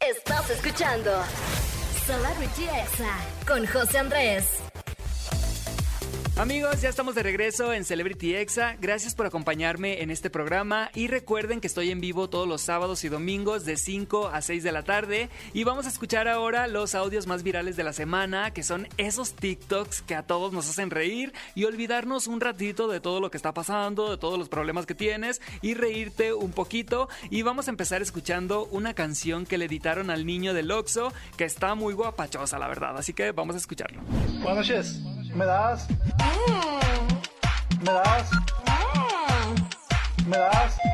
Estás 0.00 0.50
escuchando 0.50 1.10
Celebrity 2.06 2.64
Exa 2.64 3.16
con 3.46 3.66
José 3.66 3.98
Andrés. 3.98 4.73
Amigos, 6.36 6.82
ya 6.82 6.88
estamos 6.88 7.14
de 7.14 7.22
regreso 7.22 7.72
en 7.72 7.84
Celebrity 7.84 8.34
Exa. 8.34 8.76
Gracias 8.80 9.14
por 9.14 9.24
acompañarme 9.24 10.02
en 10.02 10.10
este 10.10 10.30
programa 10.30 10.90
y 10.92 11.06
recuerden 11.06 11.60
que 11.60 11.68
estoy 11.68 11.92
en 11.92 12.00
vivo 12.00 12.28
todos 12.28 12.48
los 12.48 12.60
sábados 12.60 13.04
y 13.04 13.08
domingos 13.08 13.64
de 13.64 13.76
5 13.76 14.30
a 14.34 14.42
6 14.42 14.64
de 14.64 14.72
la 14.72 14.82
tarde 14.82 15.28
y 15.52 15.62
vamos 15.62 15.86
a 15.86 15.90
escuchar 15.90 16.26
ahora 16.26 16.66
los 16.66 16.96
audios 16.96 17.28
más 17.28 17.44
virales 17.44 17.76
de 17.76 17.84
la 17.84 17.92
semana, 17.92 18.50
que 18.50 18.64
son 18.64 18.88
esos 18.96 19.34
TikToks 19.34 20.02
que 20.02 20.16
a 20.16 20.24
todos 20.24 20.52
nos 20.52 20.68
hacen 20.68 20.90
reír 20.90 21.32
y 21.54 21.66
olvidarnos 21.66 22.26
un 22.26 22.40
ratito 22.40 22.88
de 22.88 22.98
todo 22.98 23.20
lo 23.20 23.30
que 23.30 23.36
está 23.36 23.54
pasando, 23.54 24.10
de 24.10 24.18
todos 24.18 24.36
los 24.36 24.48
problemas 24.48 24.86
que 24.86 24.96
tienes 24.96 25.40
y 25.62 25.74
reírte 25.74 26.34
un 26.34 26.50
poquito 26.50 27.08
y 27.30 27.42
vamos 27.42 27.68
a 27.68 27.70
empezar 27.70 28.02
escuchando 28.02 28.66
una 28.72 28.92
canción 28.92 29.46
que 29.46 29.56
le 29.56 29.66
editaron 29.66 30.10
al 30.10 30.26
niño 30.26 30.52
del 30.52 30.72
Oxo, 30.72 31.12
que 31.36 31.44
está 31.44 31.76
muy 31.76 31.94
guapachosa, 31.94 32.58
la 32.58 32.66
verdad, 32.66 32.98
así 32.98 33.12
que 33.12 33.30
vamos 33.30 33.54
a 33.54 33.58
escucharlo. 33.58 34.02
Buenas 34.42 34.56
noches. 34.56 35.00
¿Me 35.34 35.44
das? 35.46 35.88
¿Me 37.80 37.92
das? 37.92 38.30
¿Me 40.26 40.38
das? 40.38 40.93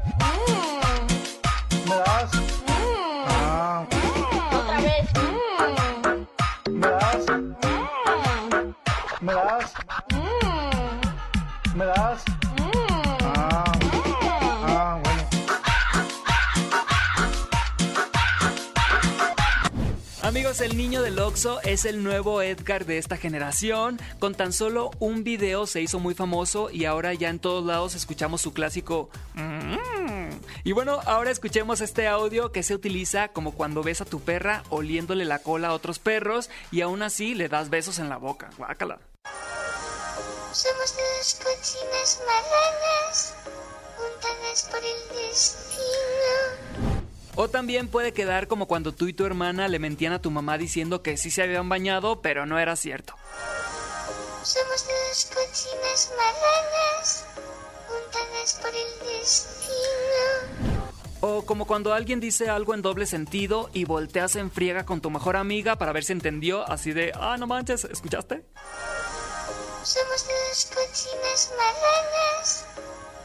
El 20.59 20.77
niño 20.77 21.01
del 21.03 21.19
Oxo 21.21 21.61
es 21.63 21.85
el 21.85 22.03
nuevo 22.03 22.43
Edgar 22.43 22.85
de 22.85 22.99
esta 22.99 23.17
generación. 23.17 24.01
Con 24.19 24.35
tan 24.35 24.53
solo 24.53 24.91
un 24.99 25.23
video 25.23 25.65
se 25.69 25.81
hizo 25.81 26.01
muy 26.01 26.13
famoso 26.15 26.71
y 26.71 26.87
ahora 26.87 27.15
ya 27.15 27.29
en 27.29 27.39
todos 27.39 27.65
lados 27.65 27.95
escuchamos 27.95 28.41
su 28.43 28.53
clásico 28.53 29.11
"Mm", 29.35 30.29
Y 30.65 30.73
bueno, 30.73 30.99
ahora 31.07 31.31
escuchemos 31.31 31.81
este 31.81 32.09
audio 32.09 32.51
que 32.51 32.65
se 32.65 32.75
utiliza 32.75 33.29
como 33.29 33.53
cuando 33.53 33.85
ves 33.85 34.01
a 34.01 34.05
tu 34.05 34.21
perra 34.21 34.65
oliéndole 34.71 35.25
la 35.25 35.39
cola 35.39 35.69
a 35.69 35.73
otros 35.73 36.01
perros 36.01 36.51
y 36.73 36.81
aún 36.81 37.03
así 37.03 37.35
le 37.35 37.49
das 37.49 37.71
besos 37.71 38.01
en 38.01 38.09
la 38.09 38.17
boca. 38.17 38.51
Guácala. 38.59 38.99
Somos 40.53 40.97
dos 40.97 41.39
cochinas 41.45 42.21
marranas, 42.27 43.35
juntadas 43.97 44.69
por 44.69 44.81
el 44.81 45.29
destino. 45.29 46.20
O 47.37 47.49
también 47.49 47.89
puede 47.89 48.13
quedar 48.13 48.49
como 48.49 48.67
cuando 48.67 48.93
tú 48.93 49.09
y 49.09 49.13
tu 49.13 49.25
hermana 49.25 49.69
le 49.69 49.79
mentían 49.79 50.13
a 50.13 50.21
tu 50.21 50.31
mamá 50.31 50.59
diciendo 50.59 51.03
que 51.03 51.17
sí 51.17 51.31
se 51.31 51.43
habían 51.43 51.69
bañado, 51.69 52.21
pero 52.23 52.45
no 52.47 52.59
era 52.59 52.77
cierto. 52.77 53.15
Somos 54.43 54.87
dos 54.87 55.27
cochinas 55.27 56.13
marranas, 56.17 57.27
juntadas 57.87 58.59
por 58.61 58.71
el 58.75 59.19
destino. 59.19 60.81
O 61.21 61.45
como 61.45 61.67
cuando 61.67 61.93
alguien 61.93 62.19
dice 62.19 62.49
algo 62.49 62.75
en 62.75 62.81
doble 62.81 63.07
sentido 63.07 63.69
y 63.75 63.85
volteas 63.85 64.37
en 64.37 64.51
friega 64.51 64.87
con 64.87 65.03
tu 65.03 65.11
mejor 65.11 65.37
amiga 65.37 65.77
para 65.77 65.93
ver 65.93 66.05
si 66.05 66.13
entendió, 66.13 66.67
así 66.69 66.93
de, 66.93 67.13
ah, 67.15 67.37
no 67.39 67.47
manches, 67.47 67.85
¿escuchaste? 67.85 68.45
Somos 69.83 70.27
dos 70.27 70.71
cochinas 70.75 71.53
marranas, 71.57 72.65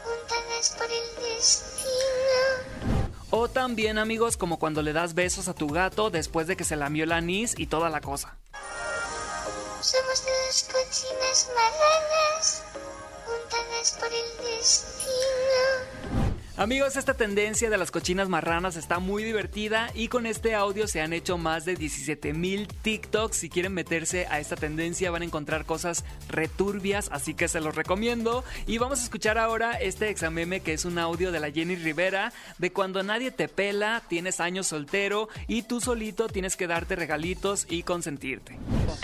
juntadas 0.04 0.76
por 0.76 0.90
el 0.90 1.34
destino. 1.34 2.95
O 3.30 3.48
también 3.48 3.98
amigos 3.98 4.36
como 4.36 4.58
cuando 4.58 4.82
le 4.82 4.92
das 4.92 5.14
besos 5.14 5.48
a 5.48 5.54
tu 5.54 5.66
gato 5.68 6.10
después 6.10 6.46
de 6.46 6.56
que 6.56 6.64
se 6.64 6.76
lamió 6.76 7.04
el 7.04 7.12
anís 7.12 7.54
y 7.58 7.66
toda 7.66 7.90
la 7.90 8.00
cosa. 8.00 8.36
Somos 9.80 10.24
dos 10.24 10.68
cochinas 10.72 11.50
marranas, 11.54 12.62
juntadas 13.26 13.98
por 13.98 14.12
el 14.12 14.56
destino. 14.56 16.25
Amigos, 16.58 16.96
esta 16.96 17.12
tendencia 17.12 17.68
de 17.68 17.76
las 17.76 17.90
cochinas 17.90 18.30
marranas 18.30 18.76
está 18.76 18.98
muy 18.98 19.22
divertida 19.22 19.90
y 19.92 20.08
con 20.08 20.24
este 20.24 20.54
audio 20.54 20.88
se 20.88 21.02
han 21.02 21.12
hecho 21.12 21.36
más 21.36 21.66
de 21.66 21.74
17 21.74 22.32
mil 22.32 22.66
TikToks. 22.66 23.36
Si 23.36 23.50
quieren 23.50 23.74
meterse 23.74 24.26
a 24.30 24.40
esta 24.40 24.56
tendencia 24.56 25.10
van 25.10 25.20
a 25.20 25.26
encontrar 25.26 25.66
cosas 25.66 26.02
returbias, 26.30 27.10
así 27.12 27.34
que 27.34 27.48
se 27.48 27.60
los 27.60 27.74
recomiendo. 27.74 28.42
Y 28.66 28.78
vamos 28.78 29.00
a 29.00 29.02
escuchar 29.02 29.36
ahora 29.36 29.72
este 29.72 30.08
exameme 30.08 30.60
que 30.60 30.72
es 30.72 30.86
un 30.86 30.98
audio 30.98 31.30
de 31.30 31.40
la 31.40 31.50
Jenny 31.50 31.76
Rivera 31.76 32.32
de 32.56 32.72
cuando 32.72 33.02
nadie 33.02 33.30
te 33.30 33.48
pela, 33.48 34.02
tienes 34.08 34.40
años 34.40 34.68
soltero 34.68 35.28
y 35.48 35.60
tú 35.60 35.82
solito 35.82 36.26
tienes 36.26 36.56
que 36.56 36.66
darte 36.66 36.96
regalitos 36.96 37.66
y 37.68 37.82
consentirte. 37.82 38.56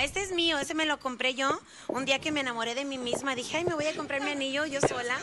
Este 0.03 0.23
es 0.23 0.32
mío, 0.43 0.59
ese 0.59 0.75
me 0.75 0.87
lo 0.87 0.99
compré 0.99 1.35
yo. 1.35 1.57
Un 1.87 2.05
día 2.05 2.19
que 2.19 2.33
me 2.33 2.41
enamoré 2.41 2.75
de 2.75 2.85
mí 2.85 2.99
misma, 2.99 3.37
dije, 3.37 3.59
ay, 3.59 3.65
me 3.65 3.75
voy 3.75 3.87
a 3.87 3.95
comprar 3.97 4.21
mi 4.23 4.31
anillo 4.33 4.67
yo 4.67 4.81
sola. 4.81 5.17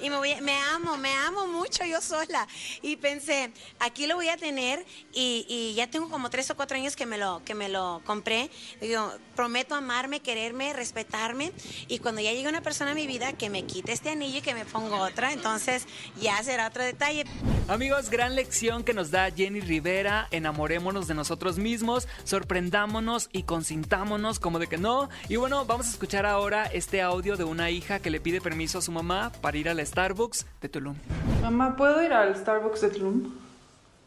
Y 0.00 0.10
me 0.10 0.16
voy 0.16 0.32
a- 0.32 0.40
me 0.40 0.54
amo, 0.74 0.96
me 0.96 1.12
amo 1.12 1.48
mucho 1.48 1.84
yo 1.84 2.00
sola. 2.00 2.46
Y 2.80 2.94
pensé, 2.96 3.50
aquí 3.80 4.06
lo 4.06 4.14
voy 4.14 4.28
a 4.28 4.36
tener 4.36 4.84
y, 5.12 5.44
y 5.48 5.74
ya 5.74 5.90
tengo 5.90 6.08
como 6.08 6.30
tres 6.30 6.48
o 6.50 6.54
cuatro 6.56 6.76
años 6.76 6.94
que 6.94 7.04
me 7.04 7.18
lo, 7.18 7.42
que 7.44 7.54
me 7.56 7.68
lo 7.68 8.00
compré. 8.04 8.48
Digo, 8.80 9.12
prometo 9.34 9.74
amarme, 9.74 10.20
quererme, 10.20 10.72
respetarme. 10.72 11.50
Y 11.88 11.98
cuando 11.98 12.20
ya 12.20 12.30
llegue 12.32 12.48
una 12.48 12.60
persona 12.62 12.92
a 12.92 12.94
mi 12.94 13.08
vida 13.08 13.32
que 13.32 13.50
me 13.50 13.64
quite 13.64 13.90
este 13.92 14.10
anillo 14.10 14.38
y 14.38 14.42
que 14.42 14.54
me 14.54 14.64
ponga 14.64 14.98
otra, 14.98 15.32
entonces 15.32 15.86
ya 16.20 16.40
será 16.44 16.68
otro 16.68 16.84
detalle. 16.84 17.24
Amigos, 17.66 18.08
gran 18.08 18.36
lección 18.36 18.84
que 18.84 18.94
nos 18.94 19.10
da 19.10 19.30
Jenny 19.32 19.60
Rivera. 19.60 20.28
Enamorémonos 20.30 21.08
de 21.08 21.14
nosotros 21.14 21.58
mismos, 21.58 22.06
sorprendámonos 22.24 23.28
y 23.32 23.42
consintámonos 23.42 24.38
como 24.38 24.59
de 24.60 24.68
que 24.68 24.78
no. 24.78 25.08
Y 25.28 25.36
bueno, 25.36 25.64
vamos 25.64 25.88
a 25.88 25.90
escuchar 25.90 26.26
ahora 26.26 26.66
este 26.66 27.02
audio 27.02 27.36
de 27.36 27.44
una 27.44 27.70
hija 27.70 27.98
que 27.98 28.10
le 28.10 28.20
pide 28.20 28.40
permiso 28.40 28.78
a 28.78 28.82
su 28.82 28.92
mamá 28.92 29.32
para 29.40 29.56
ir 29.58 29.68
al 29.68 29.84
Starbucks 29.84 30.46
de 30.60 30.68
Tulum. 30.68 30.94
Mamá, 31.42 31.76
¿puedo 31.76 32.02
ir 32.02 32.12
al 32.12 32.36
Starbucks 32.36 32.80
de 32.82 32.90
Tulum? 32.90 33.32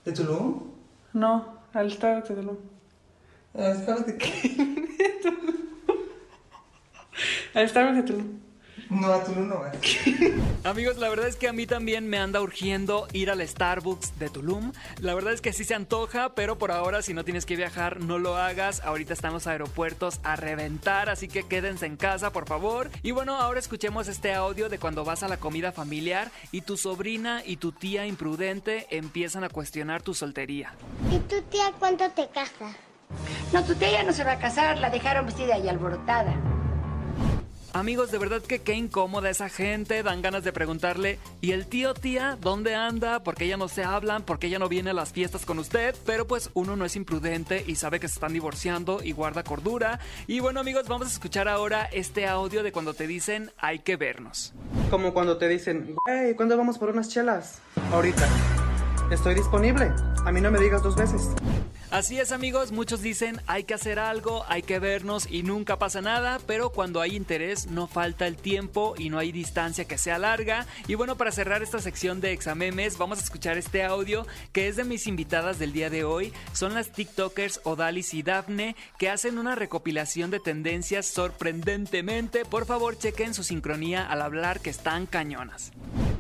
¿De 0.06 0.12
Tulum? 0.14 0.64
No, 1.14 1.60
al 1.74 1.92
Starbucks 1.92 2.30
de 2.30 2.36
Tulum. 2.36 2.58
Ah, 3.56 3.70
espérate, 3.70 4.18
¿qué? 4.18 4.74
Al 7.54 7.70
Starbucks 7.70 7.98
de 7.98 8.04
Tulum. 8.04 8.40
No, 8.94 9.08
a 9.08 9.24
Tulum 9.24 9.48
no 9.48 9.60
vas. 9.60 9.76
Amigos, 10.64 10.98
la 10.98 11.10
verdad 11.10 11.28
es 11.28 11.36
que 11.36 11.48
a 11.48 11.54
mí 11.54 11.66
también 11.66 12.08
me 12.08 12.18
anda 12.18 12.42
urgiendo 12.42 13.08
ir 13.12 13.32
al 13.32 13.46
Starbucks 13.46 14.20
de 14.20 14.30
Tulum. 14.30 14.72
La 15.00 15.14
verdad 15.14 15.34
es 15.34 15.42
que 15.42 15.54
sí 15.54 15.64
se 15.64 15.74
antoja, 15.74 16.36
pero 16.36 16.58
por 16.58 16.72
ahora 16.72 17.02
si 17.02 17.14
no 17.14 17.24
tienes 17.24 17.46
que 17.46 17.56
viajar, 17.56 18.00
no 18.02 18.20
lo 18.20 18.38
hagas. 18.38 18.82
Ahorita 18.82 19.14
están 19.14 19.34
los 19.34 19.48
aeropuertos 19.48 20.20
a 20.24 20.36
reventar, 20.36 21.10
así 21.10 21.28
que 21.28 21.44
quédense 21.44 21.86
en 21.86 21.98
casa, 21.98 22.32
por 22.32 22.48
favor. 22.48 22.90
Y 23.02 23.12
bueno, 23.12 23.36
ahora 23.36 23.60
escuchemos 23.60 24.08
este 24.08 24.34
audio 24.34 24.70
de 24.70 24.80
cuando 24.80 25.04
vas 25.04 25.24
a 25.24 25.28
la 25.28 25.38
comida 25.38 25.72
familiar 25.72 26.32
y 26.52 26.62
tu 26.62 26.78
sobrina 26.78 27.42
y 27.46 27.58
tu 27.58 27.72
tía 27.72 28.06
imprudente 28.06 28.88
empiezan 28.90 29.44
a 29.44 29.50
cuestionar 29.50 30.02
tu 30.02 30.14
soltería. 30.14 30.74
¿Y 31.12 31.18
tu 31.20 31.42
tía 31.44 31.72
cuánto 31.80 32.10
te 32.12 32.28
casas? 32.30 32.76
No, 33.52 33.64
tu 33.64 33.76
tía 33.76 33.92
ya 33.92 34.04
no 34.04 34.14
se 34.14 34.24
va 34.24 34.34
a 34.34 34.40
casar, 34.40 34.80
la 34.80 34.90
dejaron 34.90 35.26
vestida 35.26 35.58
y 35.58 35.68
alborotada. 35.68 36.34
Amigos, 37.76 38.12
de 38.12 38.20
verdad 38.20 38.44
que 38.44 38.60
qué 38.60 38.76
incómoda 38.76 39.32
esa 39.32 39.50
gente, 39.50 40.04
dan 40.04 40.22
ganas 40.22 40.44
de 40.44 40.54
preguntarle, 40.54 41.18
¿y 41.42 41.54
el 41.54 41.66
tío 41.66 41.96
tía 41.96 42.38
dónde 42.40 42.76
anda? 42.76 43.24
¿Por 43.24 43.34
qué 43.34 43.48
ya 43.48 43.58
no 43.58 43.68
se 43.68 43.84
hablan? 43.84 44.22
¿Por 44.22 44.38
qué 44.38 44.52
ya 44.52 44.60
no 44.60 44.70
viene 44.70 44.92
a 44.92 44.94
las 44.94 45.12
fiestas 45.12 45.44
con 45.44 45.58
usted? 45.58 45.96
Pero 46.06 46.28
pues 46.28 46.52
uno 46.54 46.76
no 46.76 46.86
es 46.86 46.96
imprudente 46.96 47.64
y 47.66 47.74
sabe 47.74 48.00
que 48.00 48.08
se 48.08 48.14
están 48.14 48.32
divorciando 48.32 49.02
y 49.04 49.12
guarda 49.12 49.44
cordura. 49.44 50.00
Y 50.28 50.40
bueno 50.40 50.60
amigos, 50.60 50.88
vamos 50.88 51.08
a 51.08 51.10
escuchar 51.10 51.48
ahora 51.48 51.86
este 51.86 52.28
audio 52.28 52.62
de 52.62 52.72
cuando 52.72 52.94
te 52.94 53.08
dicen 53.08 53.50
hay 53.58 53.80
que 53.80 53.96
vernos. 53.96 54.54
Como 54.92 55.12
cuando 55.12 55.38
te 55.38 55.48
dicen, 55.48 55.96
hey, 56.08 56.34
¿cuándo 56.36 56.56
vamos 56.56 56.78
por 56.78 56.90
unas 56.90 57.10
chelas? 57.10 57.58
Ahorita. 57.92 58.30
Estoy 59.10 59.34
disponible. 59.34 59.92
A 60.26 60.32
mí 60.32 60.42
no 60.42 60.52
me 60.52 60.60
digas 60.60 60.84
dos 60.84 60.96
veces. 60.96 61.28
Así 61.94 62.20
es 62.20 62.32
amigos, 62.32 62.72
muchos 62.72 63.04
dicen 63.04 63.40
hay 63.46 63.66
que 63.66 63.76
hacer 63.76 64.00
algo, 64.00 64.44
hay 64.48 64.64
que 64.64 64.80
vernos 64.80 65.28
y 65.30 65.44
nunca 65.44 65.78
pasa 65.78 66.02
nada, 66.02 66.40
pero 66.48 66.72
cuando 66.72 67.02
hay 67.02 67.16
interés 67.16 67.68
no 67.68 67.86
falta 67.86 68.26
el 68.26 68.36
tiempo 68.36 68.96
y 68.98 69.12
no 69.12 69.20
hay 69.20 69.32
distancia 69.32 69.86
que 69.86 70.00
sea 70.00 70.18
larga. 70.18 70.66
Y 70.88 70.96
bueno, 70.96 71.18
para 71.18 71.32
cerrar 71.32 71.62
esta 71.62 71.78
sección 71.78 72.20
de 72.20 72.32
examemes, 72.32 72.98
vamos 72.98 73.20
a 73.20 73.22
escuchar 73.22 73.60
este 73.60 73.84
audio 73.84 74.26
que 74.54 74.68
es 74.68 74.76
de 74.76 74.86
mis 74.86 75.06
invitadas 75.06 75.60
del 75.60 75.72
día 75.72 75.92
de 75.92 76.04
hoy. 76.04 76.34
Son 76.54 76.74
las 76.74 76.92
TikTokers 76.92 77.62
Odalis 77.64 78.16
y 78.16 78.24
Dafne 78.24 78.76
que 78.98 79.12
hacen 79.12 79.38
una 79.38 79.54
recopilación 79.54 80.32
de 80.32 80.40
tendencias 80.40 81.06
sorprendentemente. 81.06 82.44
Por 82.44 82.66
favor, 82.66 82.98
chequen 82.98 83.36
su 83.36 83.44
sincronía 83.44 84.04
al 84.04 84.24
hablar 84.24 84.62
que 84.62 84.72
están 84.72 85.06
cañonas. 85.06 85.72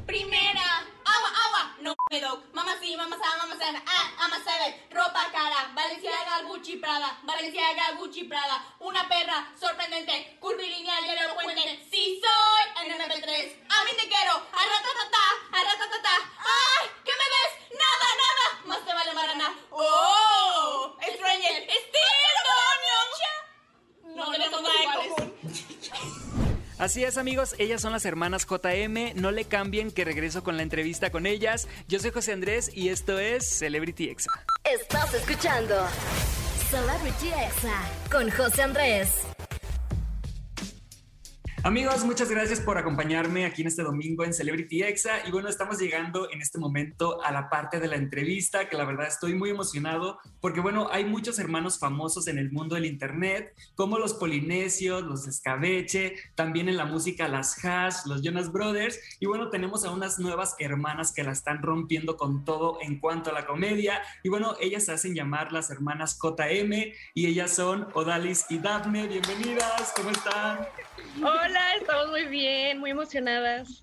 Primera, 0.05 0.72
agua, 1.15 1.29
agua, 1.45 1.75
no 1.79 1.95
pedo. 2.09 2.43
Mamá 2.53 2.75
sí, 2.81 2.95
mamá 2.97 3.17
sa, 3.17 3.37
mamá 3.37 3.55
ah, 3.85 4.25
ama 4.25 4.37
seven, 4.43 4.87
ropa 4.91 5.31
cara, 5.31 5.71
Valenciaga, 5.73 6.41
Gucci, 6.47 6.77
Prada, 6.77 7.19
Valenciaga, 7.23 7.91
Gucci, 7.97 8.23
Prada, 8.23 8.63
una 8.79 9.07
perra 9.07 9.51
sorprendente, 9.59 10.37
curvilínea 10.39 11.01
y 11.01 11.09
elocuente. 11.09 11.87
Sí 11.91 12.21
soy 12.21 12.85
el 12.85 12.93
MP3, 12.93 13.29
a 13.69 13.83
mí 13.83 13.91
te 13.97 14.07
quiero, 14.07 14.33
arratatata, 14.53 15.23
arratatata. 15.51 16.15
Ay, 16.39 16.89
¿qué 17.05 17.11
me 17.11 17.27
ves? 17.33 17.79
Nada, 17.83 18.07
nada, 18.23 18.45
más 18.65 18.85
te 18.85 18.93
vale 18.93 19.13
marana. 19.13 19.55
Oh, 19.71 20.95
Stranger, 21.01 21.63
Steel, 21.63 22.35
no, 22.45 22.57
no. 24.15 24.25
No, 24.25 24.37
no 24.37 24.81
iguales. 24.81 25.22
Así 26.83 27.05
es 27.05 27.17
amigos, 27.17 27.55
ellas 27.59 27.79
son 27.79 27.93
las 27.93 28.03
hermanas 28.03 28.45
JM, 28.45 29.13
no 29.15 29.31
le 29.31 29.45
cambien 29.45 29.89
que 29.89 30.03
regreso 30.03 30.43
con 30.43 30.57
la 30.57 30.63
entrevista 30.63 31.11
con 31.11 31.25
ellas. 31.25 31.69
Yo 31.87 31.97
soy 31.97 32.11
José 32.11 32.33
Andrés 32.33 32.69
y 32.73 32.89
esto 32.89 33.19
es 33.19 33.47
Celebrity 33.47 34.09
Exa. 34.09 34.29
Estás 34.65 35.13
escuchando 35.13 35.75
Celebrity 36.69 37.29
Exa 37.29 37.89
con 38.11 38.29
José 38.29 38.63
Andrés. 38.63 39.32
Amigos, 41.65 42.03
muchas 42.03 42.29
gracias 42.29 42.59
por 42.59 42.77
acompañarme 42.77 43.45
aquí 43.45 43.61
en 43.61 43.69
este 43.69 43.83
domingo 43.83 44.25
en 44.25 44.33
Celebrity 44.33 44.83
Exa. 44.83 45.25
Y 45.25 45.31
bueno, 45.31 45.47
estamos 45.47 45.79
llegando 45.79 46.29
en 46.29 46.41
este 46.41 46.57
momento 46.59 47.23
a 47.23 47.31
la 47.31 47.49
parte 47.49 47.79
de 47.79 47.87
la 47.87 47.95
entrevista, 47.95 48.67
que 48.67 48.75
la 48.75 48.83
verdad 48.83 49.07
estoy 49.07 49.33
muy 49.33 49.49
emocionado, 49.49 50.19
porque 50.41 50.59
bueno, 50.59 50.89
hay 50.91 51.05
muchos 51.05 51.39
hermanos 51.39 51.79
famosos 51.79 52.27
en 52.27 52.37
el 52.37 52.51
mundo 52.51 52.75
del 52.75 52.83
Internet, 52.83 53.55
como 53.75 53.97
los 53.97 54.13
Polinesios, 54.13 55.03
los 55.03 55.25
Escabeche, 55.25 56.15
también 56.35 56.67
en 56.67 56.75
la 56.75 56.83
música 56.83 57.29
las 57.29 57.63
Hash, 57.63 58.07
los 58.07 58.21
Jonas 58.21 58.51
Brothers. 58.51 58.99
Y 59.21 59.25
bueno, 59.25 59.49
tenemos 59.49 59.85
a 59.85 59.91
unas 59.91 60.19
nuevas 60.19 60.57
hermanas 60.59 61.13
que 61.13 61.23
la 61.23 61.31
están 61.31 61.61
rompiendo 61.63 62.17
con 62.17 62.43
todo 62.43 62.77
en 62.81 62.99
cuanto 62.99 63.29
a 63.29 63.33
la 63.33 63.45
comedia. 63.45 64.01
Y 64.21 64.27
bueno, 64.27 64.55
ellas 64.59 64.83
se 64.83 64.91
hacen 64.91 65.15
llamar 65.15 65.53
las 65.53 65.69
hermanas 65.69 66.19
JM 66.21 66.91
y 67.13 67.25
ellas 67.25 67.55
son 67.55 67.87
Odalis 67.93 68.47
y 68.49 68.57
Daphne. 68.57 69.07
Bienvenidas, 69.07 69.93
¿cómo 69.95 70.09
están? 70.09 70.67
Hola, 71.17 71.75
estamos 71.79 72.09
muy 72.09 72.25
bien, 72.25 72.79
muy 72.79 72.91
emocionadas. 72.91 73.81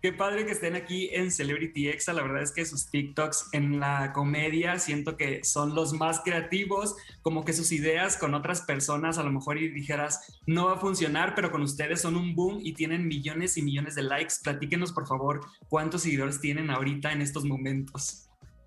qué 0.00 0.12
padre 0.12 0.44
que 0.44 0.52
estén 0.52 0.76
aquí 0.76 1.08
en 1.12 1.30
Celebrity 1.30 1.88
Exa. 1.88 2.12
La 2.12 2.22
verdad 2.22 2.42
es 2.42 2.52
que 2.52 2.64
sus 2.64 2.90
TikToks 2.90 3.48
en 3.52 3.80
la 3.80 4.12
comedia 4.12 4.78
siento 4.78 5.16
que 5.16 5.42
son 5.44 5.74
los 5.74 5.94
más 5.94 6.20
creativos, 6.20 6.96
como 7.22 7.44
que 7.44 7.54
sus 7.54 7.72
ideas 7.72 8.18
con 8.18 8.34
otras 8.34 8.62
personas 8.62 9.16
a 9.16 9.22
lo 9.22 9.32
mejor 9.32 9.58
y 9.58 9.68
dijeras 9.68 10.40
no 10.46 10.66
va 10.66 10.74
a 10.74 10.78
funcionar, 10.78 11.34
pero 11.34 11.50
con 11.50 11.62
ustedes 11.62 12.02
son 12.02 12.16
un 12.16 12.34
boom 12.34 12.60
y 12.62 12.74
tienen 12.74 13.08
millones 13.08 13.56
y 13.56 13.62
millones 13.62 13.94
de 13.94 14.02
likes. 14.02 14.34
Platíquenos 14.42 14.92
por 14.92 15.06
favor 15.06 15.40
cuántos 15.68 16.02
seguidores 16.02 16.40
tienen 16.40 16.70
ahorita 16.70 17.12
en 17.12 17.22
estos 17.22 17.44
momentos. 17.44 18.23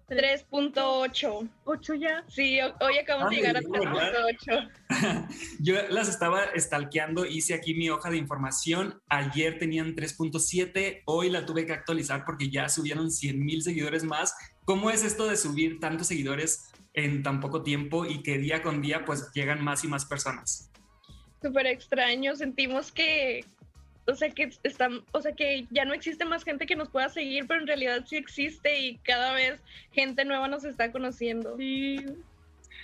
3.8. 0.10 1.50
¿8 1.66 2.00
ya? 2.00 2.24
Sí, 2.30 2.60
hoy 2.80 2.98
acabamos 2.98 3.30
de 3.32 3.36
llegar 3.36 3.58
a 3.58 3.62
3.8. 3.62 4.70
Yo 5.60 5.76
las 5.90 6.08
estaba 6.08 6.46
stalkeando, 6.56 7.26
hice 7.26 7.54
aquí 7.54 7.74
mi 7.74 7.90
hoja 7.90 8.10
de 8.10 8.18
información. 8.18 9.02
Ayer 9.10 9.60
tenían 9.60 9.96
3.7, 9.96 11.02
hoy 11.06 11.30
la 11.30 11.46
tuve 11.46 11.66
que 11.66 11.74
actualizar 11.74 12.24
porque 12.26 12.50
ya 12.50 12.70
subieron 12.70 13.12
100 13.12 13.44
mil 13.44 13.62
seguidores 13.62 14.04
más. 14.06 14.34
¿Cómo 14.64 14.90
es 14.90 15.04
esto 15.04 15.28
de 15.28 15.36
subir 15.36 15.80
tantos 15.80 16.08
seguidores 16.08 16.72
en 16.94 17.22
tan 17.22 17.42
poco 17.42 17.62
tiempo 17.64 18.06
y 18.06 18.24
que 18.24 18.38
día 18.38 18.64
con 18.64 18.82
día 18.82 19.04
pues 19.04 19.30
llegan 19.34 19.62
más 19.62 19.84
y 19.84 19.90
más 19.90 20.06
personas? 20.06 20.72
Súper 21.42 21.68
extraño, 21.68 22.36
sentimos 22.36 22.92
que, 22.92 23.46
o 24.08 24.16
sea 24.16 24.30
que 24.30 24.50
están, 24.64 25.04
o 25.12 25.22
sea 25.22 25.34
que 25.34 25.68
ya 25.70 25.86
no 25.86 25.94
existe 25.94 26.26
más 26.26 26.44
gente 26.44 26.66
que 26.66 26.76
nos 26.76 26.90
pueda 26.90 27.10
seguir, 27.10 27.46
pero 27.48 27.62
en 27.62 27.68
realidad 27.68 28.06
sí 28.08 28.16
existe 28.16 28.80
y 28.80 28.98
cada 28.98 29.34
vez 29.34 29.62
gente 29.92 30.26
nueva 30.26 30.48
nos 30.48 30.64
está 30.64 30.92
conociendo. 30.92 31.58
Sí. 31.58 32.06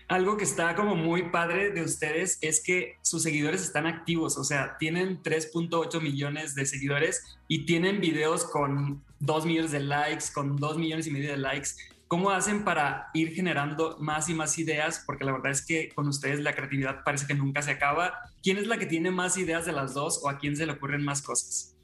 Algo 0.10 0.36
que 0.36 0.44
está 0.44 0.76
como 0.76 0.96
muy 0.96 1.30
padre 1.30 1.72
de 1.72 1.82
ustedes 1.82 2.38
es 2.42 2.62
que 2.62 2.98
sus 3.02 3.24
seguidores 3.24 3.62
están 3.62 3.88
activos, 3.88 4.38
o 4.38 4.44
sea, 4.44 4.78
tienen 4.78 5.24
3.8 5.24 6.02
millones 6.02 6.56
de 6.56 6.66
seguidores 6.66 7.38
y 7.48 7.66
tienen 7.66 8.02
videos 8.02 8.44
con 8.44 9.02
2 9.20 9.46
millones 9.46 9.72
de 9.72 9.80
likes, 9.80 10.26
con 10.34 10.58
2 10.58 10.78
millones 10.78 11.08
y 11.08 11.12
medio 11.12 11.32
de 11.32 11.38
likes. 11.38 11.70
¿Cómo 12.14 12.30
hacen 12.30 12.64
para 12.64 13.10
ir 13.16 13.34
generando 13.34 13.98
más 14.00 14.30
y 14.30 14.36
más 14.36 14.60
ideas? 14.60 15.02
Porque 15.04 15.24
la 15.24 15.32
verdad 15.32 15.52
es 15.52 15.66
que 15.66 15.90
con 15.90 16.08
ustedes 16.08 16.42
la 16.42 16.54
creatividad 16.54 17.04
parece 17.04 17.26
que 17.26 17.34
nunca 17.34 17.64
se 17.64 17.72
acaba. 17.72 18.20
¿Quién 18.44 18.60
es 18.60 18.68
la 18.68 18.78
que 18.78 18.86
tiene 18.86 19.10
más 19.10 19.36
ideas 19.36 19.66
de 19.66 19.72
las 19.72 19.96
dos 19.96 20.22
o 20.24 20.30
a 20.30 20.38
quién 20.38 20.56
se 20.56 20.68
le 20.68 20.74
ocurren 20.74 21.04
más 21.04 21.24
cosas? 21.24 21.76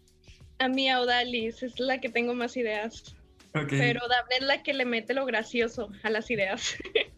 A 0.59 0.67
mí, 0.67 0.87
a 0.87 1.01
Odalis, 1.01 1.63
es 1.63 1.79
la 1.79 1.99
que 1.99 2.09
tengo 2.09 2.35
más 2.35 2.55
ideas. 2.57 3.15
Pero 3.53 4.01
Daphne 4.07 4.35
es 4.41 4.43
la 4.43 4.61
que 4.61 4.75
le 4.75 4.85
mete 4.85 5.15
lo 5.15 5.25
gracioso 5.25 5.89
a 6.03 6.11
las 6.11 6.29
ideas. 6.29 6.75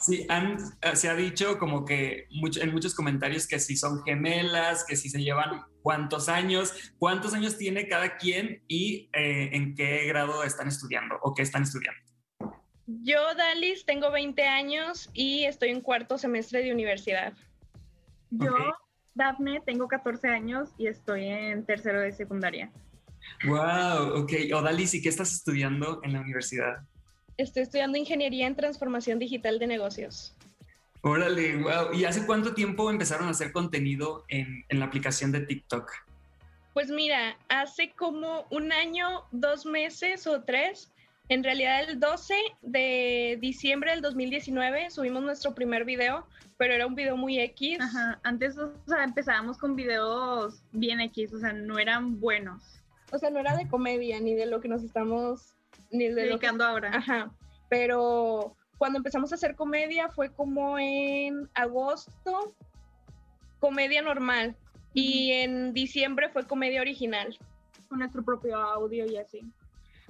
Sí, 0.00 0.26
han, 0.28 0.58
se 0.94 1.08
ha 1.08 1.14
dicho 1.14 1.56
como 1.56 1.84
que 1.84 2.26
en 2.32 2.72
muchos 2.72 2.96
comentarios 2.96 3.46
que 3.46 3.60
si 3.60 3.76
son 3.76 4.02
gemelas, 4.02 4.84
que 4.84 4.96
si 4.96 5.08
se 5.08 5.22
llevan 5.22 5.62
cuántos 5.82 6.28
años, 6.28 6.74
cuántos 6.98 7.32
años 7.32 7.56
tiene 7.58 7.86
cada 7.86 8.16
quien 8.16 8.64
y 8.66 9.08
eh, 9.12 9.50
en 9.52 9.76
qué 9.76 10.04
grado 10.08 10.42
están 10.42 10.66
estudiando 10.66 11.14
o 11.22 11.32
qué 11.32 11.42
están 11.42 11.62
estudiando. 11.62 12.11
Yo, 13.00 13.34
Dalis, 13.34 13.86
tengo 13.86 14.10
20 14.10 14.42
años 14.42 15.08
y 15.14 15.44
estoy 15.44 15.70
en 15.70 15.80
cuarto 15.80 16.18
semestre 16.18 16.62
de 16.62 16.72
universidad. 16.72 17.32
Yo, 18.30 18.54
Dafne, 19.14 19.62
tengo 19.64 19.88
14 19.88 20.28
años 20.28 20.70
y 20.76 20.88
estoy 20.88 21.26
en 21.26 21.64
tercero 21.64 22.00
de 22.00 22.12
secundaria. 22.12 22.70
Wow, 23.44 24.22
ok. 24.22 24.32
Odalis, 24.54 24.94
¿y 24.94 25.02
qué 25.02 25.08
estás 25.08 25.32
estudiando 25.32 26.00
en 26.02 26.12
la 26.12 26.20
universidad? 26.20 26.82
Estoy 27.38 27.62
estudiando 27.62 27.96
ingeniería 27.96 28.46
en 28.46 28.56
transformación 28.56 29.18
digital 29.18 29.58
de 29.58 29.66
negocios. 29.66 30.36
Órale, 31.00 31.56
wow. 31.56 31.92
¿Y 31.94 32.04
hace 32.04 32.26
cuánto 32.26 32.52
tiempo 32.52 32.90
empezaron 32.90 33.28
a 33.28 33.30
hacer 33.30 33.52
contenido 33.52 34.24
en, 34.28 34.64
en 34.68 34.78
la 34.78 34.86
aplicación 34.86 35.32
de 35.32 35.40
TikTok? 35.40 35.90
Pues 36.74 36.90
mira, 36.90 37.36
hace 37.48 37.92
como 37.92 38.46
un 38.50 38.72
año, 38.72 39.24
dos 39.30 39.66
meses 39.66 40.26
o 40.26 40.42
tres, 40.42 40.92
en 41.28 41.44
realidad 41.44 41.88
el 41.88 41.98
12 41.98 42.34
de 42.62 43.38
diciembre 43.40 43.92
del 43.92 44.02
2019 44.02 44.90
subimos 44.90 45.22
nuestro 45.22 45.54
primer 45.54 45.84
video, 45.84 46.26
pero 46.58 46.74
era 46.74 46.86
un 46.86 46.94
video 46.94 47.16
muy 47.16 47.38
X. 47.40 47.78
Ajá, 47.80 48.20
antes 48.22 48.58
o 48.58 48.72
sea, 48.86 49.04
empezábamos 49.04 49.58
con 49.58 49.74
videos 49.74 50.62
bien 50.72 51.00
X, 51.00 51.32
o 51.32 51.38
sea, 51.38 51.52
no 51.52 51.78
eran 51.78 52.20
buenos. 52.20 52.82
O 53.12 53.18
sea, 53.18 53.30
no 53.30 53.38
era 53.38 53.56
de 53.56 53.68
comedia 53.68 54.20
ni 54.20 54.34
de 54.34 54.46
lo 54.46 54.60
que 54.60 54.68
nos 54.68 54.82
estamos 54.82 55.54
ni 55.90 56.08
de 56.08 56.14
dedicando 56.14 56.64
ahora. 56.64 56.90
Ajá. 56.94 57.30
Pero 57.68 58.56
cuando 58.78 58.98
empezamos 58.98 59.32
a 59.32 59.36
hacer 59.36 59.54
comedia 59.54 60.08
fue 60.08 60.30
como 60.32 60.78
en 60.78 61.48
agosto, 61.54 62.54
comedia 63.58 64.02
normal. 64.02 64.56
Y 64.94 65.32
en 65.32 65.72
diciembre 65.72 66.28
fue 66.28 66.46
comedia 66.46 66.80
original. 66.80 67.38
Con 67.88 68.00
nuestro 68.00 68.22
propio 68.22 68.56
audio 68.56 69.06
y 69.06 69.16
así. 69.16 69.42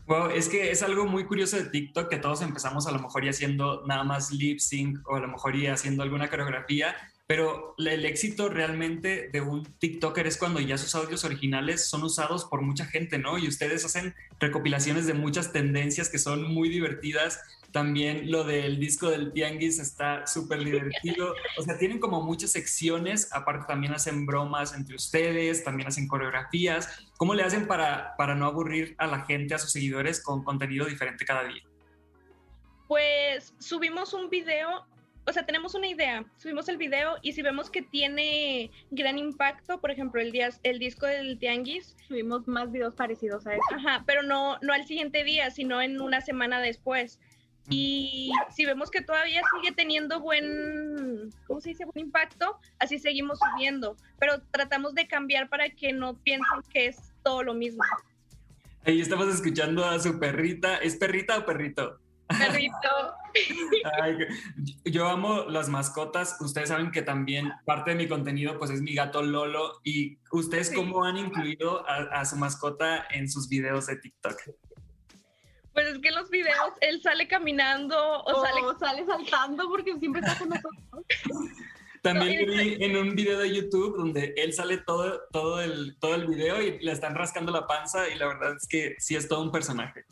Wow, 0.07 0.31
es 0.31 0.49
que 0.49 0.71
es 0.71 0.83
algo 0.83 1.07
muy 1.07 1.25
curioso 1.25 1.57
de 1.57 1.67
TikTok 1.67 2.09
que 2.09 2.17
todos 2.17 2.43
empezamos 2.43 2.87
a 2.87 2.93
lo 2.93 2.99
mejor 2.99 3.25
y 3.25 3.29
haciendo 3.29 3.85
nada 3.87 4.03
más 4.03 4.33
lip 4.33 4.59
sync 4.59 4.99
o 5.09 5.17
a 5.17 5.21
lo 5.21 5.29
mejor 5.29 5.55
y 5.55 5.69
haciendo 5.69 6.03
alguna 6.03 6.29
coreografía, 6.29 6.97
pero 7.33 7.75
el 7.79 8.05
éxito 8.05 8.51
realmente 8.51 9.31
de 9.33 9.41
un 9.41 9.65
TikToker 9.65 10.27
es 10.27 10.37
cuando 10.37 10.61
ya 10.61 10.77
sus 10.77 10.95
audios 10.95 11.25
originales 11.25 11.89
son 11.89 12.03
usados 12.03 12.45
por 12.45 12.61
mucha 12.61 12.85
gente, 12.85 13.17
¿no? 13.17 13.39
Y 13.39 13.49
ustedes 13.49 13.87
hacen 13.87 14.15
recopilaciones 14.39 15.07
de 15.07 15.15
muchas 15.15 15.51
tendencias 15.51 16.11
que 16.11 16.19
son 16.19 16.53
muy 16.53 16.69
divertidas 16.69 17.41
también 17.73 18.31
lo 18.31 18.45
del 18.45 18.79
disco 18.79 19.09
del 19.09 19.33
Tianguis 19.33 19.79
está 19.79 20.27
súper 20.27 20.63
divertido. 20.63 21.35
O 21.57 21.63
sea, 21.63 21.79
tienen 21.79 22.01
como 22.01 22.21
muchas 22.21 22.51
secciones. 22.51 23.33
Aparte, 23.33 23.65
también 23.67 23.95
hacen 23.95 24.27
bromas 24.27 24.75
entre 24.75 24.97
ustedes, 24.97 25.65
también 25.65 25.89
hacen 25.89 26.07
coreografías. 26.07 27.09
¿Cómo 27.17 27.33
le 27.33 27.45
hacen 27.45 27.67
para, 27.67 28.15
para 28.19 28.35
no 28.35 28.45
aburrir 28.45 28.95
a 28.99 29.07
la 29.07 29.25
gente, 29.25 29.55
a 29.55 29.59
sus 29.59 29.73
seguidores, 29.73 30.23
con 30.23 30.45
contenido 30.45 30.85
diferente 30.85 31.25
cada 31.25 31.45
día? 31.45 31.63
Pues 32.89 33.55
subimos 33.59 34.13
un 34.13 34.29
video 34.29 34.85
o 35.25 35.33
sea, 35.33 35.47
tenemos 35.47 35.75
una 35.75 35.87
idea, 35.87 36.25
subimos 36.37 36.69
el 36.69 36.77
video 36.77 37.17
y 37.23 37.33
si 37.33 37.43
vemos 37.43 37.71
que 37.71 37.83
tiene 37.83 38.71
gran 38.91 39.19
impacto, 39.19 39.81
por 39.81 39.91
ejemplo, 39.91 40.21
el, 40.21 40.33
día, 40.33 40.51
el 40.65 40.79
disco 40.79 41.07
del 41.07 41.39
Tianguis, 41.39 41.97
subimos 42.09 42.49
más 42.49 42.73
videos 42.73 42.95
parecidos 42.95 43.47
a 43.47 43.55
eso. 43.55 43.63
Ajá, 43.75 44.03
pero 44.07 44.23
no, 44.23 44.59
no 44.63 44.73
al 44.73 44.85
siguiente 44.85 45.23
día, 45.23 45.51
sino 45.51 45.81
en 45.81 46.01
una 46.01 46.21
semana 46.21 46.61
después. 46.61 47.21
Y 47.71 48.33
si 48.51 48.65
vemos 48.65 48.91
que 48.91 49.03
todavía 49.03 49.41
sigue 49.55 49.73
teniendo 49.73 50.21
buen, 50.21 51.31
¿cómo 51.47 51.61
se 51.61 51.71
dice? 51.71 51.85
Buen 51.85 52.07
impacto, 52.07 52.59
así 52.81 52.99
seguimos 52.99 53.39
subiendo. 53.39 53.97
Pero 54.19 54.43
tratamos 54.51 54.95
de 54.95 55.07
cambiar 55.07 55.49
para 55.49 55.71
que 55.71 55.93
no 55.93 56.17
piensen 56.19 56.59
que 56.73 56.87
es 56.87 57.13
todo 57.23 57.45
lo 57.45 57.55
mismo. 57.55 57.85
Ahí 58.85 59.01
estamos 59.01 59.33
escuchando 59.33 59.85
a 59.85 60.01
su 60.01 60.19
perrita. 60.19 60.79
¿Es 60.79 60.97
perrita 60.97 61.39
o 61.39 61.47
perrito? 61.47 62.01
Perrito. 62.29 62.89
yo 64.85 65.09
amo 65.09 65.45
las 65.45 65.69
mascotas. 65.69 66.37
Ustedes 66.41 66.69
saben 66.69 66.91
que 66.91 67.03
también 67.03 67.53
parte 67.65 67.91
de 67.91 67.97
mi 67.97 68.09
contenido 68.09 68.59
pues 68.59 68.71
es 68.71 68.81
mi 68.81 68.95
gato 68.95 69.23
Lolo. 69.23 69.81
¿Y 69.85 70.19
ustedes 70.31 70.73
cómo 70.75 71.05
han 71.05 71.17
incluido 71.17 71.89
a, 71.89 72.21
a 72.21 72.25
su 72.25 72.37
mascota 72.37 73.07
en 73.11 73.29
sus 73.29 73.49
videos 73.49 73.87
de 73.87 73.97
TikTok? 73.97 74.37
Pues 75.73 75.87
es 75.87 75.99
que 75.99 76.09
en 76.09 76.15
los 76.15 76.29
videos 76.31 76.73
él 76.81 77.01
sale 77.01 77.27
caminando 77.27 77.97
o, 78.25 78.43
sale, 78.43 78.61
sale 78.79 79.07
saltando 79.07 79.69
porque 79.69 79.99
siempre 79.99 80.21
está 80.21 80.39
con 80.39 80.51
nosotros. 80.51 81.05
También 82.03 82.51
vi 82.51 82.85
en 82.85 82.97
un 82.97 83.15
video 83.15 83.39
de 83.39 83.55
YouTube 83.55 83.97
donde 83.97 84.35
él 84.37 84.53
sale 84.53 84.79
todo, 84.79 85.21
todo, 85.31 85.61
el, 85.63 85.97
todo 86.01 86.17
el 86.17 86.27
video 86.27 86.61
y 86.61 86.81
le 86.81 86.93
están 86.93 87.15
rascando 87.15 87.53
la 87.53 87.67
panza 87.67 88.09
y 88.09 88.17
la 88.17 88.27
verdad 88.27 88.57
es 88.57 88.67
que 88.67 88.97
sí 88.99 89.15
es 89.15 89.29
todo 89.29 89.41
un 89.41 89.53
personaje. 89.53 90.05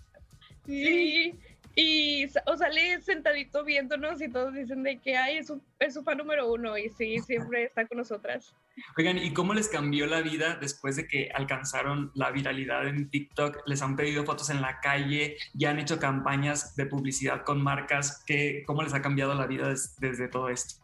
Sí, 0.66 1.36
y 1.80 2.26
o 2.44 2.56
sale 2.58 3.00
sentadito 3.00 3.64
viéndonos 3.64 4.20
y 4.20 4.28
todos 4.28 4.52
dicen 4.52 4.82
de 4.82 4.98
que 4.98 5.16
ay, 5.16 5.38
es 5.38 5.46
su, 5.46 5.62
es 5.78 5.94
su 5.94 6.02
fan 6.02 6.18
número 6.18 6.52
uno 6.52 6.76
y 6.76 6.90
sí, 6.90 7.18
siempre 7.20 7.64
está 7.64 7.86
con 7.86 7.96
nosotras. 7.96 8.54
Oigan, 8.98 9.16
¿y 9.16 9.32
cómo 9.32 9.54
les 9.54 9.68
cambió 9.68 10.06
la 10.06 10.20
vida 10.20 10.58
después 10.60 10.96
de 10.96 11.08
que 11.08 11.30
alcanzaron 11.34 12.10
la 12.14 12.30
viralidad 12.32 12.86
en 12.86 13.08
TikTok? 13.08 13.62
¿Les 13.66 13.80
han 13.80 13.96
pedido 13.96 14.24
fotos 14.24 14.50
en 14.50 14.60
la 14.60 14.80
calle? 14.80 15.38
¿Ya 15.54 15.70
han 15.70 15.78
hecho 15.78 15.98
campañas 15.98 16.76
de 16.76 16.84
publicidad 16.84 17.44
con 17.44 17.62
marcas? 17.62 18.22
¿Qué, 18.26 18.62
¿Cómo 18.66 18.82
les 18.82 18.92
ha 18.92 19.00
cambiado 19.00 19.34
la 19.34 19.46
vida 19.46 19.72
desde 19.98 20.28
todo 20.28 20.50
esto? 20.50 20.82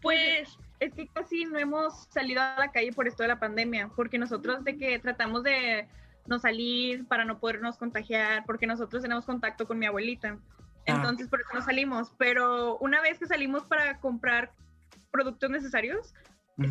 Pues 0.00 0.56
es 0.78 0.94
que 0.94 1.08
casi 1.08 1.46
no 1.46 1.58
hemos 1.58 2.06
salido 2.10 2.42
a 2.42 2.56
la 2.58 2.70
calle 2.70 2.92
por 2.92 3.08
esto 3.08 3.24
de 3.24 3.28
la 3.28 3.40
pandemia, 3.40 3.90
porque 3.96 4.18
nosotros 4.18 4.62
de 4.62 4.76
que 4.76 5.00
tratamos 5.00 5.42
de 5.42 5.88
no 6.26 6.38
salir 6.38 7.06
para 7.06 7.24
no 7.24 7.38
podernos 7.38 7.76
contagiar, 7.76 8.44
porque 8.46 8.66
nosotros 8.66 9.02
tenemos 9.02 9.24
contacto 9.24 9.66
con 9.66 9.78
mi 9.78 9.86
abuelita. 9.86 10.38
Ah. 10.86 10.94
Entonces, 10.96 11.28
por 11.28 11.40
eso 11.40 11.50
no 11.54 11.62
salimos. 11.62 12.12
Pero 12.18 12.78
una 12.78 13.00
vez 13.00 13.18
que 13.18 13.26
salimos 13.26 13.64
para 13.64 14.00
comprar 14.00 14.52
productos 15.10 15.50
necesarios, 15.50 16.14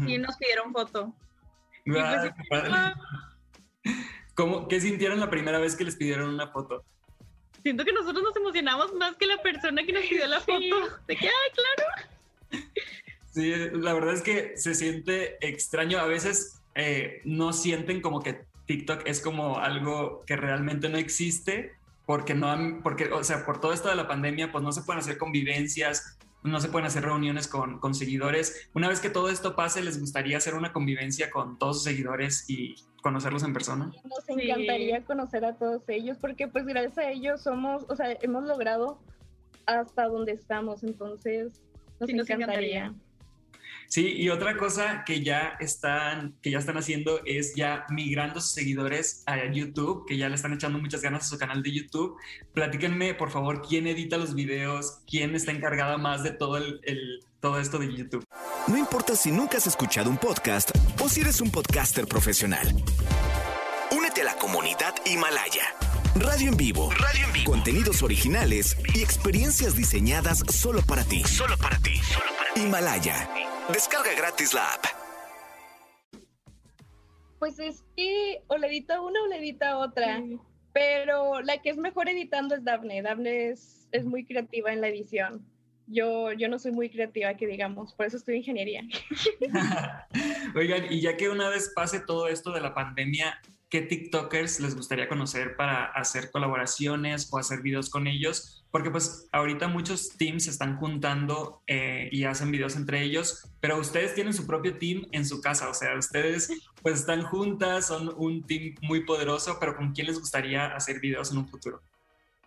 sí 0.06 0.18
nos 0.18 0.38
pidieron 0.38 0.72
foto. 0.72 1.14
Pues, 1.86 2.04
ah. 2.04 2.96
¿Cómo, 4.36 4.68
¿Qué 4.68 4.82
sintieron 4.82 5.20
la 5.20 5.30
primera 5.30 5.60
vez 5.60 5.76
que 5.76 5.84
les 5.84 5.96
pidieron 5.96 6.30
una 6.30 6.48
foto? 6.48 6.84
Siento 7.62 7.86
que 7.86 7.94
nosotros 7.94 8.24
nos 8.24 8.36
emocionamos 8.36 8.94
más 8.94 9.16
que 9.16 9.26
la 9.26 9.42
persona 9.42 9.84
que 9.84 9.94
nos 9.94 10.04
pidió 10.04 10.28
la 10.28 10.40
foto. 10.40 11.00
De 11.08 11.16
que, 11.16 11.28
ay, 11.28 11.52
claro. 11.54 12.64
Sí, 13.32 13.54
la 13.74 13.94
verdad 13.94 14.14
es 14.14 14.22
que 14.22 14.58
se 14.58 14.76
siente 14.76 15.38
extraño. 15.46 16.00
A 16.00 16.06
veces 16.06 16.62
eh, 16.76 17.22
no 17.24 17.54
sienten 17.54 18.02
como 18.02 18.22
que 18.22 18.46
TikTok 18.66 19.04
es 19.06 19.22
como 19.22 19.60
algo 19.60 20.24
que 20.26 20.36
realmente 20.36 20.90
no 20.90 20.98
existe 20.98 21.74
porque 22.06 22.34
no 22.34 22.52
han, 22.52 22.82
porque, 22.82 23.06
o 23.12 23.24
sea, 23.24 23.46
por 23.46 23.62
todo 23.62 23.74
esto 23.74 23.90
de 23.90 23.96
la 23.96 24.08
pandemia, 24.08 24.52
pues 24.52 24.64
no 24.64 24.72
se 24.72 24.82
pueden 24.82 25.00
hacer 25.00 25.18
convivencias, 25.18 26.18
no 26.44 26.60
se 26.60 26.68
pueden 26.68 26.86
hacer 26.86 27.04
reuniones 27.04 27.48
con, 27.48 27.80
con 27.80 27.94
seguidores. 27.94 28.70
Una 28.74 28.90
vez 28.90 29.00
que 29.00 29.10
todo 29.10 29.30
esto 29.30 29.56
pase, 29.56 29.82
¿les 29.82 30.00
gustaría 30.00 30.38
hacer 30.38 30.56
una 30.56 30.74
convivencia 30.74 31.32
con 31.32 31.58
todos 31.58 31.78
sus 31.78 31.84
seguidores 31.86 32.50
y 32.50 32.76
conocerlos 33.02 33.44
en 33.44 33.54
persona? 33.54 33.92
Nos 34.04 34.28
encantaría 34.28 35.04
conocer 35.06 35.46
a 35.46 35.56
todos 35.56 35.84
ellos 35.88 36.18
porque 36.20 36.48
pues 36.48 36.66
gracias 36.66 36.98
a 36.98 37.10
ellos 37.10 37.42
somos, 37.42 37.86
o 37.88 37.96
sea, 37.96 38.18
hemos 38.22 38.44
logrado 38.44 39.00
hasta 39.66 40.08
donde 40.08 40.34
estamos, 40.34 40.84
entonces 40.84 41.62
nos, 42.00 42.10
Sí, 42.10 42.16
nos 42.16 42.30
encantaría. 42.30 42.94
Sí, 43.88 44.12
y 44.16 44.30
otra 44.30 44.58
cosa 44.58 45.04
que 45.06 45.24
ya 45.24 45.56
están, 45.60 46.36
que 46.42 46.50
ya 46.52 46.60
están 46.60 46.78
haciendo 46.78 47.22
es 47.26 47.54
ya 47.56 47.86
migrando 47.90 48.42
sus 48.42 48.52
seguidores 48.54 49.24
a 49.28 49.46
YouTube, 49.52 50.06
que 50.08 50.18
ya 50.18 50.30
le 50.30 50.36
están 50.36 50.54
echando 50.54 50.80
muchas 50.80 51.02
ganas 51.02 51.24
a 51.24 51.28
su 51.28 51.38
canal 51.38 51.62
de 51.62 51.72
YouTube. 51.72 52.18
Platíquenme, 52.54 53.14
por 53.14 53.30
favor, 53.32 53.62
quién 53.68 53.86
edita 53.88 54.18
los 54.18 54.34
videos, 54.36 55.00
quién 55.08 55.36
está 55.36 55.52
encargada 55.52 55.98
más 55.98 56.24
de 56.24 56.32
todo 56.32 56.58
el- 56.58 56.80
todo 57.40 57.60
esto 57.60 57.78
de 57.78 57.94
YouTube. 57.94 58.26
No 58.68 58.78
importa 58.78 59.16
si 59.18 59.30
nunca 59.30 59.58
has 59.58 59.68
escuchado 59.68 60.10
un 60.10 60.18
podcast 60.18 60.72
o 61.02 61.10
si 61.10 61.20
eres 61.22 61.42
un 61.42 61.52
podcaster 61.52 62.08
profesional. 62.08 62.68
Únete 63.92 64.22
a 64.22 64.24
la 64.26 64.36
comunidad 64.36 64.96
Himalaya. 65.06 65.64
Radio 66.16 66.50
en 66.50 66.58
vivo. 66.58 66.92
Radio 66.92 67.26
en 67.26 67.34
vivo. 67.34 67.52
Contenidos 67.52 68.04
originales 68.04 68.78
y 68.94 69.02
experiencias 69.02 69.76
diseñadas 69.76 70.44
solo 70.48 70.82
para 70.88 71.04
ti. 71.04 71.24
Solo 71.24 71.58
para 71.58 71.80
ti. 71.80 71.94
Himalaya. 72.56 73.28
Descarga 73.74 74.14
gratis 74.16 74.54
la 74.54 74.74
app. 74.74 74.86
Pues 77.40 77.58
es 77.58 77.84
que 77.98 78.44
o 78.48 78.58
le 78.58 78.68
edita 78.68 79.02
una 79.02 79.24
o 79.24 79.28
le 79.28 79.40
edita 79.40 79.78
otra, 79.78 80.22
pero 80.72 81.42
la 81.42 81.60
que 81.64 81.72
es 81.72 81.78
mejor 81.78 82.08
editando 82.08 82.54
es 82.54 82.64
Daphne. 82.64 83.02
Daphne 83.02 83.50
es, 83.50 83.88
es 83.92 84.06
muy 84.06 84.24
creativa 84.24 84.72
en 84.72 84.82
la 84.82 84.90
edición. 84.90 85.44
Yo, 85.88 86.32
yo 86.32 86.48
no 86.48 86.60
soy 86.60 86.74
muy 86.74 86.90
creativa, 86.90 87.34
que 87.34 87.48
digamos, 87.48 87.94
por 87.96 88.06
eso 88.06 88.18
estudio 88.18 88.38
ingeniería. 88.38 88.84
Oigan, 90.56 90.94
y 90.94 91.02
ya 91.02 91.18
que 91.18 91.30
una 91.30 91.50
vez 91.50 91.72
pase 91.76 92.00
todo 92.00 92.28
esto 92.28 92.52
de 92.52 92.62
la 92.62 92.76
pandemia, 92.76 93.42
¿qué 93.74 93.82
TikTokers 93.82 94.60
les 94.60 94.76
gustaría 94.76 95.08
conocer 95.08 95.56
para 95.56 95.86
hacer 95.86 96.30
colaboraciones 96.30 97.28
o 97.34 97.40
hacer 97.40 97.64
videos 97.64 97.90
con 97.90 98.06
ellos? 98.06 98.64
Porque 98.70 98.92
pues 98.92 99.28
ahorita 99.32 99.68
muchos 99.68 100.16
teams 100.16 100.44
se 100.44 100.52
están 100.52 100.78
juntando 100.78 101.64
eh, 101.66 102.08
y 102.12 102.26
hacen 102.26 102.52
videos 102.52 102.76
entre 102.76 103.02
ellos, 103.02 103.50
pero 103.62 103.80
ustedes 103.80 104.14
tienen 104.14 104.36
su 104.36 104.46
propio 104.46 104.78
team 104.78 105.08
en 105.12 105.26
su 105.26 105.42
casa, 105.42 105.70
o 105.70 105.74
sea, 105.74 105.98
ustedes 105.98 106.52
pues 106.84 107.00
están 107.00 107.24
juntas, 107.24 107.88
son 107.88 108.14
un 108.16 108.46
team 108.46 108.76
muy 108.84 109.06
poderoso, 109.06 109.58
pero 109.60 109.76
¿con 109.76 109.92
quién 109.92 110.06
les 110.06 110.20
gustaría 110.20 110.68
hacer 110.68 111.00
videos 111.00 111.32
en 111.32 111.40
un 111.40 111.48
futuro? 111.48 111.82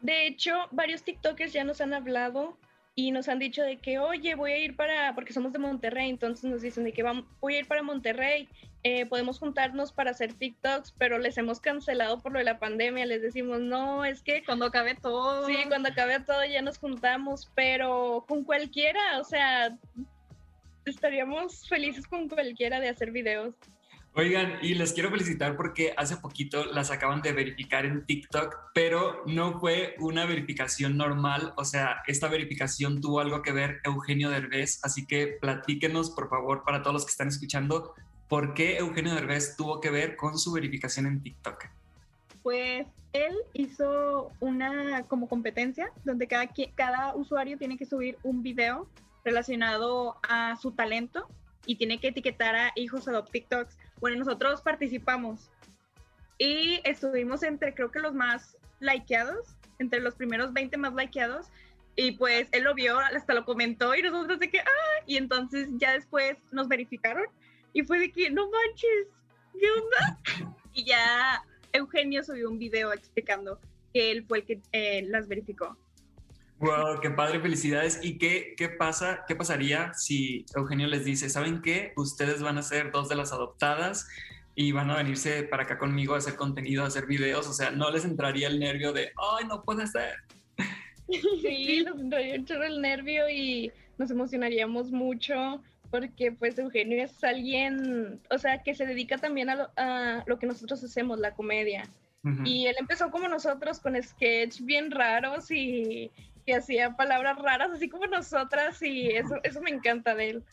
De 0.00 0.28
hecho, 0.28 0.52
varios 0.70 1.02
TikTokers 1.02 1.52
ya 1.52 1.64
nos 1.64 1.80
han 1.80 1.92
hablado 1.92 2.56
y 2.98 3.10
nos 3.12 3.28
han 3.28 3.38
dicho 3.38 3.62
de 3.62 3.76
que, 3.76 3.98
oye, 3.98 4.34
voy 4.34 4.52
a 4.52 4.58
ir 4.58 4.74
para, 4.74 5.14
porque 5.14 5.34
somos 5.34 5.52
de 5.52 5.58
Monterrey, 5.58 6.08
entonces 6.08 6.50
nos 6.50 6.62
dicen 6.62 6.82
de 6.82 6.92
que 6.92 7.04
vam- 7.04 7.26
voy 7.40 7.56
a 7.56 7.58
ir 7.58 7.68
para 7.68 7.82
Monterrey, 7.82 8.48
eh, 8.84 9.04
podemos 9.04 9.38
juntarnos 9.38 9.92
para 9.92 10.12
hacer 10.12 10.32
TikToks, 10.32 10.94
pero 10.96 11.18
les 11.18 11.36
hemos 11.36 11.60
cancelado 11.60 12.20
por 12.20 12.32
lo 12.32 12.38
de 12.38 12.46
la 12.46 12.58
pandemia, 12.58 13.04
les 13.04 13.20
decimos, 13.20 13.60
no, 13.60 14.06
es 14.06 14.22
que... 14.22 14.42
Cuando 14.44 14.64
acabe 14.64 14.94
todo. 14.94 15.46
Sí, 15.46 15.56
cuando 15.68 15.90
acabe 15.90 16.20
todo 16.20 16.42
ya 16.46 16.62
nos 16.62 16.78
juntamos, 16.78 17.50
pero 17.54 18.24
con 18.26 18.44
cualquiera, 18.44 19.20
o 19.20 19.24
sea, 19.24 19.76
estaríamos 20.86 21.68
felices 21.68 22.06
con 22.06 22.28
cualquiera 22.30 22.80
de 22.80 22.88
hacer 22.88 23.10
videos. 23.10 23.54
Oigan, 24.18 24.60
y 24.62 24.72
les 24.72 24.94
quiero 24.94 25.10
felicitar 25.10 25.58
porque 25.58 25.92
hace 25.94 26.16
poquito 26.16 26.64
las 26.64 26.90
acaban 26.90 27.20
de 27.20 27.34
verificar 27.34 27.84
en 27.84 28.06
TikTok, 28.06 28.56
pero 28.72 29.22
no 29.26 29.60
fue 29.60 29.94
una 29.98 30.24
verificación 30.24 30.96
normal, 30.96 31.52
o 31.58 31.66
sea, 31.66 32.02
esta 32.06 32.26
verificación 32.26 33.02
tuvo 33.02 33.20
algo 33.20 33.42
que 33.42 33.52
ver 33.52 33.82
Eugenio 33.84 34.30
Derbez, 34.30 34.80
así 34.82 35.06
que 35.06 35.36
platíquenos, 35.38 36.12
por 36.12 36.30
favor, 36.30 36.64
para 36.64 36.80
todos 36.80 36.94
los 36.94 37.04
que 37.04 37.10
están 37.10 37.28
escuchando, 37.28 37.92
¿por 38.26 38.54
qué 38.54 38.78
Eugenio 38.78 39.14
Derbez 39.14 39.54
tuvo 39.54 39.82
que 39.82 39.90
ver 39.90 40.16
con 40.16 40.38
su 40.38 40.50
verificación 40.50 41.04
en 41.04 41.22
TikTok? 41.22 41.66
Pues 42.42 42.86
él 43.12 43.34
hizo 43.52 44.32
una 44.40 45.02
como 45.08 45.28
competencia 45.28 45.92
donde 46.06 46.26
cada, 46.26 46.48
cada 46.74 47.14
usuario 47.14 47.58
tiene 47.58 47.76
que 47.76 47.84
subir 47.84 48.16
un 48.22 48.42
video 48.42 48.88
relacionado 49.26 50.16
a 50.26 50.56
su 50.56 50.70
talento 50.70 51.28
y 51.66 51.76
tiene 51.76 52.00
que 52.00 52.08
etiquetar 52.08 52.56
a 52.56 52.72
hijos 52.76 53.06
adopt 53.08 53.30
TikToks. 53.32 53.76
Bueno, 54.00 54.18
nosotros 54.18 54.60
participamos 54.62 55.50
y 56.38 56.80
estuvimos 56.84 57.42
entre 57.42 57.74
creo 57.74 57.90
que 57.90 57.98
los 57.98 58.14
más 58.14 58.56
likeados, 58.80 59.56
entre 59.78 60.00
los 60.00 60.14
primeros 60.14 60.52
20 60.52 60.76
más 60.76 60.94
likeados. 60.94 61.46
Y 61.98 62.12
pues 62.12 62.48
él 62.52 62.64
lo 62.64 62.74
vio, 62.74 62.98
hasta 62.98 63.32
lo 63.32 63.46
comentó 63.46 63.94
y 63.94 64.02
nosotros 64.02 64.38
de 64.38 64.50
que, 64.50 64.60
ah, 64.60 65.02
y 65.06 65.16
entonces 65.16 65.70
ya 65.78 65.92
después 65.92 66.36
nos 66.52 66.68
verificaron 66.68 67.24
y 67.72 67.84
fue 67.84 67.98
de 67.98 68.12
que, 68.12 68.30
no 68.30 68.50
manches, 68.50 69.08
¿qué 69.58 69.66
onda? 69.70 70.20
Y 70.74 70.84
ya 70.84 71.42
Eugenio 71.72 72.22
subió 72.22 72.50
un 72.50 72.58
video 72.58 72.92
explicando 72.92 73.58
que 73.94 74.10
él 74.10 74.26
fue 74.26 74.40
el 74.40 74.44
que 74.44 74.60
eh, 74.72 75.06
las 75.08 75.26
verificó. 75.26 75.74
Wow, 76.58 77.00
qué 77.02 77.10
padre, 77.10 77.40
felicidades. 77.40 78.00
¿Y 78.02 78.18
qué, 78.18 78.54
qué 78.56 78.68
pasa, 78.68 79.24
qué 79.28 79.36
pasaría 79.36 79.92
si 79.94 80.46
Eugenio 80.54 80.86
les 80.86 81.04
dice, 81.04 81.28
¿saben 81.28 81.60
qué? 81.60 81.92
Ustedes 81.96 82.42
van 82.42 82.56
a 82.58 82.62
ser 82.62 82.90
dos 82.92 83.08
de 83.08 83.16
las 83.16 83.32
adoptadas 83.32 84.08
y 84.54 84.72
van 84.72 84.90
a 84.90 84.96
venirse 84.96 85.42
para 85.42 85.64
acá 85.64 85.76
conmigo 85.76 86.14
a 86.14 86.18
hacer 86.18 86.34
contenido, 86.36 86.84
a 86.84 86.86
hacer 86.86 87.06
videos. 87.06 87.46
O 87.46 87.52
sea, 87.52 87.70
no 87.70 87.90
les 87.90 88.04
entraría 88.04 88.48
el 88.48 88.58
nervio 88.58 88.92
de, 88.92 89.12
ay, 89.16 89.46
no 89.46 89.62
puede 89.62 89.86
ser. 89.86 90.14
Sí, 91.42 91.84
nos 91.86 92.00
entraría 92.00 92.34
un 92.34 92.46
chorro 92.46 92.64
el 92.64 92.80
nervio 92.80 93.28
y 93.28 93.70
nos 93.98 94.10
emocionaríamos 94.10 94.90
mucho 94.90 95.62
porque 95.90 96.32
pues 96.32 96.58
Eugenio 96.58 97.02
es 97.02 97.22
alguien, 97.22 98.20
o 98.30 98.38
sea, 98.38 98.62
que 98.62 98.74
se 98.74 98.86
dedica 98.86 99.18
también 99.18 99.50
a 99.50 99.54
lo, 99.54 99.70
a 99.76 100.24
lo 100.26 100.38
que 100.38 100.46
nosotros 100.46 100.82
hacemos, 100.82 101.18
la 101.18 101.32
comedia. 101.32 101.84
Y 102.44 102.66
él 102.66 102.74
empezó 102.80 103.08
como 103.12 103.28
nosotros 103.28 103.78
con 103.78 104.02
sketch 104.02 104.60
bien 104.62 104.90
raros 104.90 105.48
y 105.52 106.10
que 106.46 106.54
hacía 106.54 106.96
palabras 106.96 107.36
raras 107.38 107.70
así 107.72 107.88
como 107.88 108.06
nosotras 108.06 108.80
y 108.80 109.08
eso, 109.08 109.36
eso 109.42 109.60
me 109.60 109.70
encanta 109.70 110.14
de 110.14 110.30
él. 110.30 110.44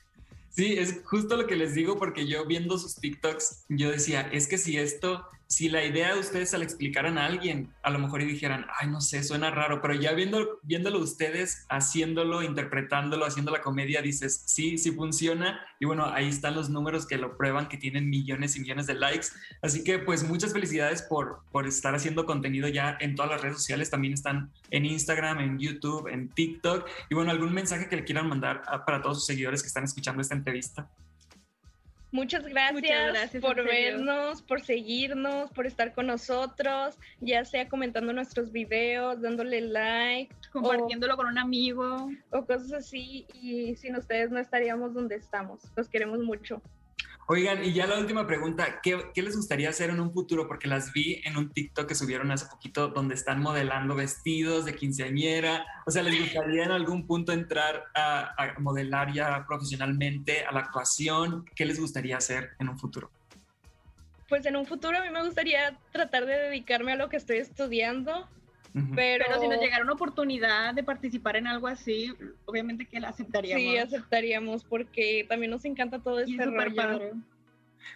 Sí, 0.50 0.78
es 0.78 1.02
justo 1.06 1.38
lo 1.38 1.48
que 1.48 1.56
les 1.56 1.74
digo 1.74 1.98
porque 1.98 2.28
yo 2.28 2.46
viendo 2.46 2.78
sus 2.78 2.96
TikToks, 2.96 3.66
yo 3.70 3.92
decía, 3.92 4.30
es 4.32 4.48
que 4.48 4.58
si 4.58 4.78
esto, 4.78 5.26
si 5.54 5.70
la 5.70 5.86
idea 5.86 6.14
de 6.14 6.20
ustedes 6.20 6.50
se 6.50 6.58
la 6.58 6.64
explicaran 6.64 7.20
a 7.20 7.28
alguien, 7.28 7.72
a 7.84 7.92
lo 7.92 8.00
mejor 8.00 8.22
y 8.22 8.26
dijeran, 8.26 8.66
ay, 8.80 8.88
no 8.88 9.02
sé, 9.02 9.24
suena 9.24 9.52
raro, 9.52 9.82
pero 9.82 9.94
ya 9.94 10.14
viendo, 10.14 10.60
viéndolo 10.64 10.98
ustedes, 11.00 11.66
haciéndolo, 11.70 12.42
interpretándolo, 12.42 13.26
haciendo 13.26 13.52
la 13.52 13.62
comedia, 13.62 14.02
dices, 14.02 14.44
sí, 14.48 14.80
sí 14.80 14.92
funciona. 14.92 15.62
Y 15.80 15.86
bueno, 15.86 16.06
ahí 16.06 16.28
están 16.28 16.56
los 16.56 16.70
números 16.70 17.06
que 17.06 17.18
lo 17.18 17.38
prueban, 17.38 17.68
que 17.70 17.78
tienen 17.78 18.10
millones 18.10 18.56
y 18.56 18.62
millones 18.62 18.88
de 18.88 18.96
likes. 18.96 19.28
Así 19.62 19.84
que 19.84 20.00
pues 20.00 20.24
muchas 20.24 20.54
felicidades 20.54 21.04
por, 21.04 21.44
por 21.52 21.68
estar 21.68 21.94
haciendo 21.94 22.26
contenido 22.26 22.68
ya 22.68 22.98
en 23.00 23.14
todas 23.14 23.30
las 23.30 23.42
redes 23.42 23.58
sociales. 23.58 23.92
También 23.92 24.14
están 24.14 24.52
en 24.72 24.86
Instagram, 24.86 25.40
en 25.40 25.60
YouTube, 25.60 26.08
en 26.08 26.30
TikTok. 26.30 26.88
Y 27.12 27.16
bueno, 27.16 27.30
algún 27.30 27.54
mensaje 27.54 27.88
que 27.88 27.98
le 27.98 28.06
quieran 28.06 28.28
mandar 28.28 28.64
para 28.86 29.02
todos 29.04 29.18
sus 29.18 29.26
seguidores 29.28 29.62
que 29.62 29.68
están 29.68 29.84
escuchando 29.84 30.22
esta 30.22 30.34
entrevista. 30.34 30.90
Muchas 32.14 32.46
gracias, 32.46 32.74
Muchas 32.74 33.12
gracias, 33.12 33.42
por 33.42 33.56
vernos, 33.64 34.44
por 34.44 34.62
seguirnos, 34.62 35.50
por 35.50 35.66
estar 35.66 35.96
con 35.96 36.06
nosotros, 36.06 36.96
ya 37.20 37.44
sea 37.44 37.68
comentando 37.68 38.14
nuestros 38.14 38.52
videos, 38.52 39.20
dándole 39.20 39.62
like, 39.62 40.34
Compartiéndolo 40.52 41.18
con 41.18 41.26
un 41.26 41.40
amigo. 41.40 42.12
o 42.30 42.46
cosas 42.46 42.72
así. 42.72 43.26
Y 43.34 43.76
sin 43.78 43.96
ustedes 43.96 44.30
no 44.30 44.40
estaríamos 44.40 44.94
donde 44.94 45.16
estamos. 45.16 45.64
Los 45.76 45.90
queremos 45.90 46.20
mucho. 46.20 46.62
Oigan, 47.28 47.64
y 47.64 47.72
ya 47.72 47.88
la 47.88 48.00
última 48.00 48.28
pregunta, 48.28 48.82
¿qué, 48.82 49.12
qué 49.14 49.22
les 49.22 49.36
gustaría 49.36 49.70
hacer 49.70 49.90
en 49.90 50.00
un 50.02 50.12
futuro? 50.12 50.48
Porque 50.48 50.68
las 50.68 50.92
vi 50.92 51.22
en 51.24 51.38
un 51.38 51.52
TikTok 51.52 51.88
que 51.88 51.96
subieron 51.96 52.32
hace 52.32 52.48
poquito 52.48 52.90
donde 52.90 53.16
están 53.16 53.42
modelando 53.42 53.96
vestidos 53.96 54.66
de 54.66 54.76
quinceañera. 54.76 55.66
O 55.86 55.92
sea, 55.92 56.04
¿les 56.04 56.20
gustaría 56.20 56.66
en 56.66 56.72
algún 56.72 57.08
punto 57.08 57.32
entrar 57.32 57.86
a, 57.96 58.34
a 58.38 58.60
modelar 58.60 59.14
ya 59.14 59.46
profesionalmente, 59.48 60.44
a 60.44 60.52
la 60.52 60.60
actuación? 60.60 61.46
¿Qué 61.56 61.66
les 61.66 61.80
gustaría 61.80 62.18
hacer 62.18 62.52
en 62.60 62.70
un 62.70 62.78
futuro? 62.78 63.10
Pues 64.28 64.46
en 64.46 64.56
un 64.56 64.66
futuro 64.66 64.98
a 64.98 65.02
mí 65.02 65.10
me 65.10 65.24
gustaría 65.24 65.78
tratar 65.92 66.26
de 66.26 66.34
dedicarme 66.34 66.94
a 66.94 66.96
lo 66.96 67.08
que 67.08 67.18
estoy 67.18 67.38
estudiando, 67.38 68.28
Pero, 68.74 69.26
Pero 69.28 69.40
si 69.40 69.48
nos 69.48 69.60
llegara 69.60 69.84
una 69.84 69.94
oportunidad 69.94 70.74
de 70.74 70.84
participar 70.84 71.36
en 71.36 71.46
algo 71.48 71.68
así, 71.68 72.12
obviamente 72.46 72.88
que 72.88 73.00
la 73.00 73.10
aceptaríamos. 73.10 73.62
sí 73.62 73.78
aceptaríamos 73.78 74.64
porque 74.64 75.26
también 75.30 75.52
nos 75.52 75.64
encanta 75.66 76.00
todo 76.00 76.20
Y 76.20 76.32
este 76.32 76.44
es 76.44 76.50
súper 76.50 76.70
rollo. 76.70 76.76
padre. 76.76 77.12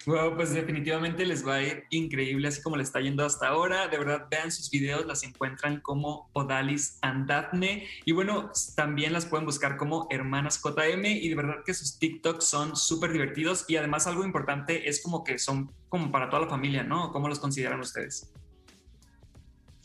Wow, 0.06 0.36
pues 0.36 0.54
definitivamente 0.54 1.26
les 1.26 1.46
va 1.48 1.56
a 1.56 1.64
ir 1.64 1.84
increíble, 1.90 2.48
así 2.48 2.62
como 2.62 2.78
le 2.78 2.84
está 2.84 3.00
yendo 3.00 3.26
hasta 3.26 3.48
ahora. 3.48 3.88
De 3.88 3.98
verdad, 3.98 4.28
vean 4.30 4.52
sus 4.52 4.70
videos, 4.70 5.06
las 5.06 5.24
encuentran 5.24 5.82
como 5.82 6.30
Odalis 6.34 7.00
and 7.02 7.28
Daphne. 7.28 7.88
Y 8.06 8.12
bueno, 8.12 8.52
también 8.76 9.14
las 9.14 9.26
pueden 9.26 9.46
buscar 9.46 9.78
como 9.78 10.08
Hermanas 10.10 10.62
JM. 10.62 11.06
Y 11.06 11.30
de 11.30 11.36
verdad 11.36 11.56
que 11.66 11.74
sus 11.74 11.98
TikToks 12.00 12.46
son 12.46 12.76
súper 12.76 13.12
divertidos. 13.12 13.66
Y 13.68 13.78
además, 13.78 14.08
algo 14.08 14.24
importante 14.24 14.88
es 14.90 15.02
como 15.02 15.24
que 15.24 15.40
son 15.40 15.72
como 15.90 16.12
para 16.12 16.30
toda 16.30 16.44
la 16.44 16.50
familia, 16.50 16.84
¿no? 16.84 17.12
¿Cómo 17.12 17.28
los 17.28 17.40
consideran 17.40 17.80
ustedes? 17.80 18.32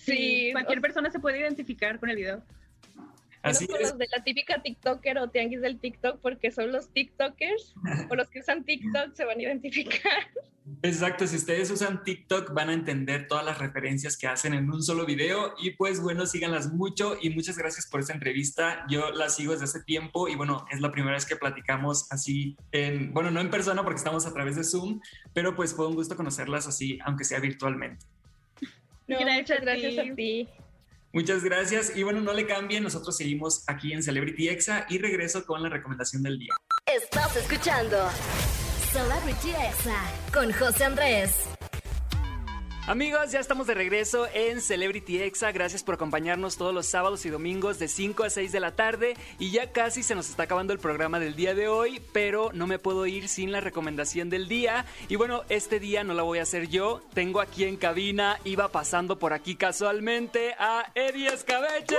Sí, 0.04 0.50
cualquier 0.52 0.80
persona 0.80 1.10
se 1.10 1.20
puede 1.20 1.38
identificar 1.40 1.98
con 2.00 2.10
el 2.10 2.16
video. 2.16 2.42
Así 3.42 3.66
son 3.66 3.82
los 3.82 3.98
de 3.98 4.06
la 4.16 4.22
típica 4.22 4.62
TikToker 4.62 5.18
o 5.18 5.28
tianguis 5.30 5.60
del 5.60 5.78
TikTok, 5.78 6.20
porque 6.20 6.52
son 6.52 6.70
los 6.70 6.92
TikTokers 6.92 7.74
o 8.08 8.14
los 8.14 8.28
que 8.30 8.40
usan 8.40 8.64
TikTok 8.64 9.14
se 9.14 9.24
van 9.24 9.38
a 9.38 9.42
identificar. 9.42 10.28
Exacto, 10.82 11.26
si 11.26 11.36
ustedes 11.36 11.68
usan 11.72 12.04
TikTok 12.04 12.54
van 12.54 12.68
a 12.68 12.72
entender 12.72 13.26
todas 13.26 13.44
las 13.44 13.58
referencias 13.58 14.16
que 14.16 14.28
hacen 14.28 14.54
en 14.54 14.70
un 14.70 14.80
solo 14.80 15.04
video 15.04 15.54
y 15.60 15.72
pues 15.72 16.00
bueno, 16.00 16.24
síganlas 16.24 16.72
mucho 16.72 17.16
y 17.20 17.30
muchas 17.30 17.58
gracias 17.58 17.88
por 17.88 17.98
esta 17.98 18.12
entrevista. 18.12 18.86
Yo 18.88 19.10
la 19.10 19.28
sigo 19.28 19.52
desde 19.52 19.64
hace 19.64 19.82
tiempo 19.82 20.28
y 20.28 20.36
bueno, 20.36 20.64
es 20.70 20.80
la 20.80 20.92
primera 20.92 21.14
vez 21.14 21.26
que 21.26 21.34
platicamos 21.34 22.06
así 22.12 22.56
en, 22.70 23.12
bueno, 23.12 23.32
no 23.32 23.40
en 23.40 23.50
persona 23.50 23.82
porque 23.82 23.98
estamos 23.98 24.24
a 24.24 24.32
través 24.32 24.54
de 24.54 24.62
Zoom, 24.62 25.00
pero 25.34 25.56
pues 25.56 25.74
fue 25.74 25.88
un 25.88 25.96
gusto 25.96 26.16
conocerlas 26.16 26.68
así, 26.68 27.00
aunque 27.04 27.24
sea 27.24 27.40
virtualmente. 27.40 28.06
No, 29.12 29.32
muchas 29.32 29.60
gracias 29.60 29.98
a 29.98 30.14
ti. 30.14 30.48
Muchas 31.12 31.44
gracias. 31.44 31.96
Y 31.96 32.02
bueno, 32.02 32.20
no 32.20 32.32
le 32.32 32.46
cambien, 32.46 32.82
nosotros 32.82 33.16
seguimos 33.16 33.64
aquí 33.66 33.92
en 33.92 34.02
Celebrity 34.02 34.48
Exa 34.48 34.86
y 34.88 34.98
regreso 34.98 35.44
con 35.44 35.62
la 35.62 35.68
recomendación 35.68 36.22
del 36.22 36.38
día. 36.38 36.54
Estás 36.86 37.36
escuchando 37.36 38.08
Celebrity 38.92 39.50
Exa 39.50 40.02
con 40.32 40.52
José 40.52 40.84
Andrés. 40.84 41.51
Amigos, 42.88 43.30
ya 43.30 43.38
estamos 43.38 43.68
de 43.68 43.74
regreso 43.74 44.26
en 44.34 44.60
Celebrity 44.60 45.22
Exa. 45.22 45.52
Gracias 45.52 45.84
por 45.84 45.94
acompañarnos 45.94 46.56
todos 46.56 46.74
los 46.74 46.84
sábados 46.84 47.24
y 47.24 47.30
domingos 47.30 47.78
de 47.78 47.86
5 47.86 48.24
a 48.24 48.30
6 48.30 48.50
de 48.50 48.58
la 48.58 48.74
tarde. 48.74 49.14
Y 49.38 49.52
ya 49.52 49.70
casi 49.70 50.02
se 50.02 50.16
nos 50.16 50.28
está 50.28 50.42
acabando 50.42 50.72
el 50.72 50.80
programa 50.80 51.20
del 51.20 51.36
día 51.36 51.54
de 51.54 51.68
hoy, 51.68 52.02
pero 52.12 52.50
no 52.52 52.66
me 52.66 52.80
puedo 52.80 53.06
ir 53.06 53.28
sin 53.28 53.52
la 53.52 53.60
recomendación 53.60 54.30
del 54.30 54.48
día. 54.48 54.84
Y 55.08 55.14
bueno, 55.14 55.42
este 55.48 55.78
día 55.78 56.02
no 56.02 56.12
la 56.12 56.24
voy 56.24 56.40
a 56.40 56.42
hacer 56.42 56.68
yo. 56.68 57.00
Tengo 57.14 57.40
aquí 57.40 57.64
en 57.64 57.76
cabina, 57.76 58.40
iba 58.42 58.66
pasando 58.72 59.16
por 59.16 59.32
aquí 59.32 59.54
casualmente 59.54 60.56
a 60.58 60.90
Eddie 60.96 61.28
Escabeche. 61.28 61.96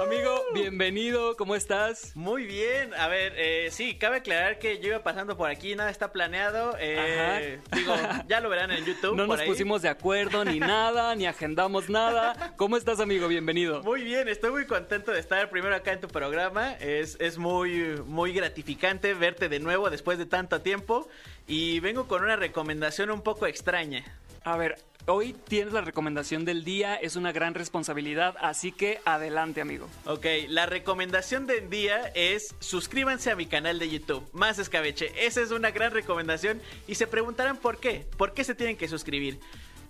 Amigo, 0.00 0.44
bienvenido, 0.52 1.36
¿cómo 1.36 1.54
estás? 1.56 2.14
Muy 2.14 2.44
bien, 2.44 2.92
a 2.94 3.08
ver, 3.08 3.32
eh, 3.36 3.68
sí, 3.70 3.96
cabe 3.96 4.18
aclarar 4.18 4.58
que 4.58 4.78
yo 4.78 4.88
iba 4.88 5.02
pasando 5.02 5.36
por 5.36 5.48
aquí, 5.50 5.74
nada 5.74 5.90
está 5.90 6.12
planeado. 6.12 6.76
Eh, 6.78 7.60
digo, 7.72 7.94
ya 8.28 8.40
lo 8.40 8.48
verán 8.50 8.70
en 8.70 8.84
YouTube. 8.84 9.16
No 9.16 9.26
por 9.26 9.28
nos 9.28 9.40
ahí. 9.40 9.48
pusimos 9.48 9.82
de 9.82 9.88
acuerdo 9.88 10.44
ni 10.44 10.60
nada, 10.60 11.14
ni 11.14 11.26
agendamos 11.26 11.88
nada. 11.88 12.54
¿Cómo 12.56 12.76
estás, 12.76 13.00
amigo? 13.00 13.26
Bienvenido. 13.26 13.82
Muy 13.82 14.02
bien, 14.02 14.28
estoy 14.28 14.50
muy 14.50 14.66
contento 14.66 15.12
de 15.12 15.20
estar 15.20 15.48
primero 15.50 15.74
acá 15.74 15.92
en 15.92 16.00
tu 16.00 16.08
programa. 16.08 16.74
Es, 16.74 17.16
es 17.18 17.38
muy, 17.38 18.00
muy 18.06 18.32
gratificante 18.32 19.14
verte 19.14 19.48
de 19.48 19.60
nuevo 19.60 19.88
después 19.88 20.18
de 20.18 20.26
tanto 20.26 20.60
tiempo. 20.60 21.08
Y 21.48 21.80
vengo 21.80 22.06
con 22.06 22.22
una 22.22 22.36
recomendación 22.36 23.10
un 23.10 23.22
poco 23.22 23.46
extraña. 23.46 24.04
A 24.46 24.56
ver, 24.56 24.76
hoy 25.06 25.32
tienes 25.32 25.72
la 25.72 25.80
recomendación 25.80 26.44
del 26.44 26.62
día, 26.62 26.94
es 26.94 27.16
una 27.16 27.32
gran 27.32 27.54
responsabilidad, 27.54 28.36
así 28.40 28.70
que 28.70 29.00
adelante, 29.04 29.60
amigo. 29.60 29.88
Ok, 30.04 30.24
la 30.46 30.66
recomendación 30.66 31.48
del 31.48 31.68
día 31.68 32.12
es 32.14 32.54
suscríbanse 32.60 33.32
a 33.32 33.34
mi 33.34 33.46
canal 33.46 33.80
de 33.80 33.90
YouTube, 33.90 34.24
Más 34.32 34.60
Escabeche. 34.60 35.10
Esa 35.26 35.42
es 35.42 35.50
una 35.50 35.72
gran 35.72 35.90
recomendación 35.90 36.62
y 36.86 36.94
se 36.94 37.08
preguntarán 37.08 37.56
por 37.56 37.78
qué. 37.78 38.06
¿Por 38.16 38.34
qué 38.34 38.44
se 38.44 38.54
tienen 38.54 38.76
que 38.76 38.86
suscribir? 38.86 39.40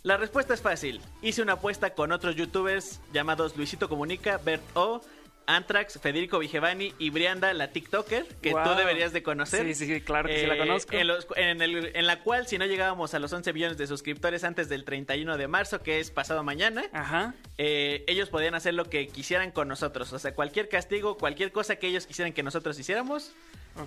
La 0.03 0.17
respuesta 0.17 0.55
es 0.55 0.63
fácil. 0.63 1.03
Hice 1.21 1.43
una 1.43 1.53
apuesta 1.53 1.91
con 1.91 2.11
otros 2.11 2.35
youtubers 2.35 3.01
llamados 3.13 3.55
Luisito 3.59 3.91
Comunica, 3.91 4.39
Bert 4.39 4.63
O, 4.73 5.03
Antrax, 5.47 6.01
Federico 6.01 6.39
Vigevani 6.39 6.93
y 6.99 7.11
Brianda, 7.11 7.53
la 7.55 7.71
TikToker, 7.71 8.27
que 8.43 8.53
Wow. 8.53 8.65
tú 8.65 8.71
deberías 8.75 9.13
de 9.13 9.23
conocer. 9.23 9.65
Sí, 9.75 9.87
sí, 9.87 10.01
claro 10.01 10.29
que 10.29 10.41
sí 10.41 10.47
la 10.47 10.55
Eh, 10.55 10.59
conozco. 10.59 10.93
En, 10.97 11.07
los- 11.07 11.27
en 11.37 11.63
el- 11.63 11.93
en 11.95 12.07
la 12.07 12.21
cual, 12.23 12.47
si 12.49 12.59
no 12.59 12.67
llegábamos 12.67 13.15
a 13.15 13.19
los 13.19 13.33
11 13.33 13.53
millones 13.53 13.79
de 13.79 13.87
suscriptores 13.87 14.45
antes 14.45 14.69
del 14.69 14.85
31 14.85 15.37
de 15.37 15.47
marzo, 15.49 15.83
que 15.83 16.01
es 16.01 16.11
pasado 16.11 16.43
mañana, 16.43 16.85
Ajá. 16.93 17.35
eh, 17.59 18.05
ellos 18.09 18.29
podían 18.29 18.55
hacer 18.55 18.75
lo 18.75 18.87
que 18.87 19.09
quisieran 19.09 19.53
con 19.53 19.69
nosotros. 19.69 20.13
O 20.13 20.19
sea, 20.19 20.35
cualquier 20.35 20.69
castigo, 20.69 21.17
cualquier 21.17 21.53
cosa 21.53 21.77
que 21.77 21.87
ellos 21.87 22.07
quisieran 22.07 22.33
que 22.33 22.43
nosotros 22.43 22.79
hiciéramos, 22.79 23.33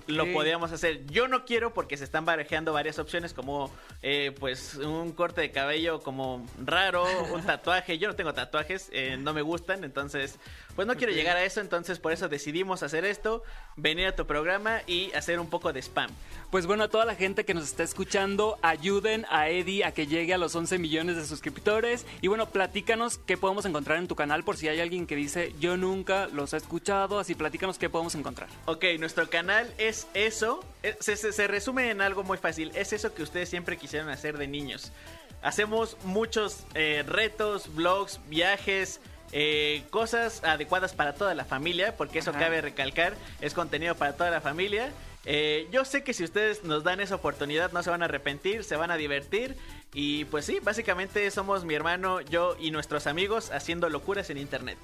lo 0.06 0.32
podíamos 0.32 0.72
hacer. 0.72 1.06
Yo 1.06 1.28
no 1.28 1.44
quiero 1.44 1.74
porque 1.74 1.96
se 1.96 2.04
están 2.04 2.24
barajeando 2.24 2.72
varias 2.72 2.98
opciones 2.98 3.34
como 3.34 3.70
eh, 4.02 4.34
pues 4.38 4.74
un 4.74 5.12
corte 5.12 5.40
de 5.40 5.50
cabello 5.50 6.00
como 6.00 6.46
raro, 6.64 7.04
un 7.32 7.42
tatuaje. 7.46 7.98
Yo 7.98 8.08
no 8.08 8.16
tengo 8.16 8.34
tatuajes, 8.34 8.88
eh, 8.92 9.16
no 9.18 9.32
me 9.32 9.42
gustan, 9.42 9.84
entonces 9.84 10.38
pues 10.74 10.86
no 10.86 10.96
quiero 10.96 11.12
llegar 11.12 11.36
a 11.36 11.44
eso, 11.44 11.60
entonces 11.60 11.98
por 11.98 12.12
eso 12.12 12.28
decidimos 12.28 12.82
hacer 12.82 13.04
esto, 13.04 13.42
venir 13.76 14.06
a 14.06 14.16
tu 14.16 14.26
programa 14.26 14.80
y 14.86 15.12
hacer 15.12 15.40
un 15.40 15.48
poco 15.48 15.72
de 15.72 15.80
spam. 15.80 16.10
Pues 16.50 16.66
bueno, 16.66 16.84
a 16.84 16.88
toda 16.88 17.04
la 17.04 17.14
gente 17.14 17.44
que 17.44 17.54
nos 17.54 17.64
está 17.64 17.84
escuchando, 17.84 18.58
ayuden 18.62 19.24
a 19.30 19.48
Eddie 19.48 19.84
a 19.84 19.92
que 19.92 20.06
llegue 20.08 20.34
a 20.34 20.38
los 20.38 20.54
11 20.56 20.78
millones 20.78 21.16
de 21.16 21.24
suscriptores. 21.24 22.06
Y 22.20 22.28
bueno, 22.28 22.46
platícanos 22.46 23.18
qué 23.18 23.36
podemos 23.36 23.64
encontrar 23.66 23.98
en 23.98 24.08
tu 24.08 24.16
canal 24.16 24.42
por 24.42 24.56
si 24.56 24.66
hay 24.68 24.80
alguien 24.80 25.06
que 25.06 25.14
dice 25.16 25.54
yo 25.60 25.76
nunca 25.76 26.26
los 26.26 26.52
he 26.52 26.56
escuchado, 26.56 27.18
así 27.20 27.34
platícanos 27.34 27.78
qué 27.78 27.88
podemos 27.88 28.14
encontrar. 28.16 28.48
Ok, 28.66 28.84
nuestro 28.98 29.30
canal 29.30 29.72
es 29.78 30.08
eso. 30.14 30.64
eh, 30.82 30.96
Se, 31.00 31.46
resume 31.46 31.90
en 31.90 32.00
algo 32.00 32.24
muy 32.24 32.38
fácil. 32.38 32.72
Es 32.74 32.92
eso 32.92 33.14
que 33.14 33.22
ustedes 33.22 33.48
siempre 33.48 33.76
quisieron 33.76 34.08
hacer 34.08 34.36
de 34.36 34.48
niños. 34.48 34.92
Hacemos 35.42 35.96
muchos 36.04 36.64
eh, 36.74 37.04
retos, 37.06 37.74
vlogs, 37.74 38.20
viajes. 38.28 39.00
Eh, 39.32 39.82
cosas 39.90 40.42
adecuadas 40.44 40.92
para 40.92 41.14
toda 41.14 41.34
la 41.34 41.44
familia, 41.44 41.96
porque 41.96 42.18
eso 42.18 42.30
Ajá. 42.30 42.40
cabe 42.40 42.60
recalcar, 42.60 43.14
es 43.40 43.54
contenido 43.54 43.94
para 43.94 44.14
toda 44.14 44.30
la 44.30 44.40
familia. 44.40 44.92
Eh, 45.24 45.68
yo 45.70 45.84
sé 45.84 46.02
que 46.02 46.14
si 46.14 46.24
ustedes 46.24 46.64
nos 46.64 46.82
dan 46.82 47.00
esa 47.00 47.14
oportunidad 47.14 47.72
no 47.72 47.82
se 47.82 47.90
van 47.90 48.02
a 48.02 48.06
arrepentir, 48.06 48.64
se 48.64 48.76
van 48.76 48.90
a 48.90 48.96
divertir 48.96 49.54
y 49.92 50.24
pues 50.26 50.46
sí, 50.46 50.60
básicamente 50.62 51.30
somos 51.30 51.64
mi 51.64 51.74
hermano, 51.74 52.22
yo 52.22 52.56
y 52.58 52.70
nuestros 52.70 53.06
amigos 53.06 53.50
haciendo 53.50 53.90
locuras 53.90 54.30
en 54.30 54.38
internet. 54.38 54.78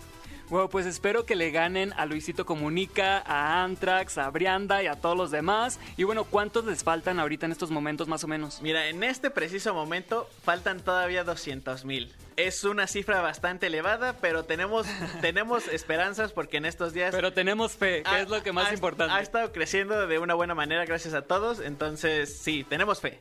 Bueno, 0.49 0.69
pues 0.69 0.87
espero 0.87 1.27
que 1.27 1.35
le 1.35 1.51
ganen 1.51 1.93
a 1.95 2.07
Luisito 2.07 2.47
Comunica, 2.47 3.19
a 3.27 3.65
Antrax, 3.65 4.19
a 4.19 4.31
Brianda 4.31 4.81
y 4.81 4.87
a 4.87 4.95
todos 4.95 5.17
los 5.17 5.33
demás. 5.33 5.81
Y 5.97 6.05
bueno, 6.05 6.23
¿cuántos 6.23 6.65
les 6.67 6.85
faltan 6.85 7.19
ahorita 7.19 7.47
en 7.47 7.53
estos 7.53 7.73
momentos 7.73 8.07
más 8.07 8.23
o 8.23 8.29
menos? 8.29 8.63
Mira, 8.63 8.87
en 8.89 9.03
este 9.03 9.31
preciso 9.31 9.75
momento 9.75 10.29
faltan 10.45 10.81
todavía 10.81 11.25
200 11.25 11.85
mil. 11.85 12.13
Es 12.37 12.65
una 12.65 12.87
cifra 12.87 13.23
bastante 13.23 13.69
elevada, 13.69 14.15
pero 14.21 14.45
tenemos, 14.45 14.87
tenemos 15.23 15.69
esperanzas 15.69 16.33
porque 16.33 16.59
en 16.59 16.67
estos 16.67 16.93
días... 16.93 17.15
Pero 17.15 17.33
tenemos 17.33 17.73
fe, 17.73 18.03
que 18.03 18.09
ha- 18.11 18.21
es 18.21 18.29
lo 18.29 18.43
que 18.43 18.53
más 18.53 18.71
ha- 18.71 18.75
importante. 18.75 19.15
Ha 19.15 19.21
estado 19.21 19.53
creciendo 19.53 20.07
de 20.07 20.19
una 20.19 20.35
buena 20.35 20.55
manera 20.55 20.85
gracias 20.85 21.15
a 21.15 21.23
todos, 21.23 21.61
entonces 21.61 22.37
sí, 22.39 22.65
tenemos 22.69 23.01
fe. 23.01 23.19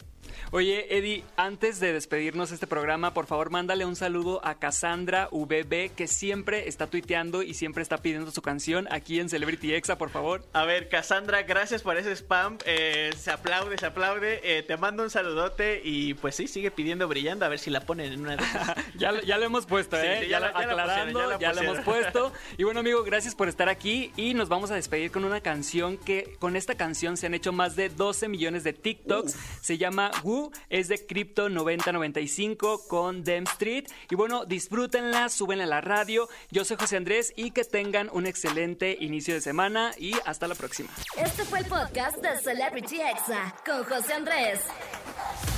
Oye, 0.51 0.97
Eddie, 0.97 1.23
antes 1.37 1.79
de 1.79 1.93
despedirnos 1.93 2.49
de 2.49 2.55
este 2.55 2.67
programa, 2.67 3.13
por 3.13 3.25
favor, 3.25 3.49
mándale 3.51 3.85
un 3.85 3.95
saludo 3.95 4.41
a 4.45 4.55
Cassandra 4.59 5.29
VB, 5.31 5.91
que 5.95 6.07
siempre 6.07 6.67
está 6.67 6.87
tuiteando 6.87 7.41
y 7.41 7.53
siempre 7.53 7.81
está 7.81 7.97
pidiendo 7.99 8.31
su 8.31 8.41
canción 8.41 8.87
aquí 8.91 9.19
en 9.19 9.29
Celebrity 9.29 9.73
Exa, 9.73 9.97
por 9.97 10.09
favor. 10.09 10.43
A 10.53 10.65
ver, 10.65 10.89
Cassandra, 10.89 11.43
gracias 11.43 11.83
por 11.83 11.97
ese 11.97 12.11
spam. 12.15 12.57
eh, 12.65 13.11
se 13.17 13.31
aplaude, 13.31 13.77
se 13.77 13.85
aplaude. 13.85 14.41
eh, 14.43 14.61
te 14.63 14.75
mando 14.77 15.03
un 15.03 15.09
saludote 15.09 15.81
y 15.83 16.13
pues 16.15 16.35
sí, 16.35 16.47
sigue 16.47 16.69
pidiendo 16.69 17.07
brillando 17.07 17.45
a 17.45 17.49
ver 17.49 17.59
si 17.59 17.69
la 17.69 17.81
ponen 17.81 18.11
en 18.11 18.19
una 18.21 18.35
de 18.35 18.43
esas. 18.43 18.75
Ya, 19.05 19.11
lo- 19.11 19.21
ya 19.21 19.37
lo 19.37 19.45
hemos 19.45 19.65
puesto, 19.67 19.95
Sí, 20.01 20.07
¿eh? 20.07 20.17
sí, 20.23 20.27
ya, 20.29 20.31
ya 20.31 20.39
la- 20.39 20.47
lo- 20.47 20.53
ya 20.59 20.65
la 20.65 20.71
aclarando, 20.73 21.19
pusieron, 21.19 21.39
ya 21.39 21.53
lo 21.53 21.61
hemos 21.61 21.79
puesto. 21.81 22.33
Y 22.57 22.63
bueno, 22.63 22.79
amigo, 22.79 23.03
gracias 23.03 23.35
por 23.35 23.47
estar 23.47 23.69
aquí 23.69 24.11
y 24.17 24.33
nos 24.33 24.49
vamos 24.49 24.71
a 24.71 24.75
despedir 24.75 25.11
con 25.11 25.25
una 25.25 25.41
canción 25.41 25.97
que 25.97 26.35
con 26.39 26.55
esta 26.55 26.73
canción 26.75 27.15
se 27.15 27.27
han 27.27 27.33
hecho 27.35 27.51
más 27.53 27.75
de 27.75 27.89
12 27.89 28.27
millones 28.29 28.63
de 28.63 28.73
TikToks. 28.73 29.35
Se 29.61 29.77
llama 29.77 30.09
Woo, 30.23 30.51
es 30.69 30.87
de 30.87 31.05
Crypto 31.05 31.49
9095 31.49 32.87
con 32.87 33.23
Dem 33.23 33.43
Street. 33.43 33.85
Y 34.09 34.15
bueno, 34.15 34.45
disfrútenla, 34.45 35.29
súbenla 35.29 35.65
a 35.65 35.67
la 35.67 35.81
radio. 35.81 36.27
Yo 36.49 36.65
soy 36.65 36.77
José 36.79 36.97
Andrés 36.97 37.31
y 37.35 37.51
que 37.51 37.63
tengan 37.63 38.09
un 38.11 38.25
excelente 38.25 38.97
inicio 38.99 39.35
de 39.35 39.41
semana 39.41 39.91
y 39.99 40.13
hasta 40.25 40.47
la 40.47 40.55
próxima. 40.55 40.89
Este 41.17 41.43
fue 41.43 41.59
el 41.59 41.65
podcast 41.65 42.17
de 42.17 42.37
Celebrity 42.39 43.01
Exa 43.01 43.55
con 43.65 43.83
José 43.83 44.13
Andrés. 44.13 44.61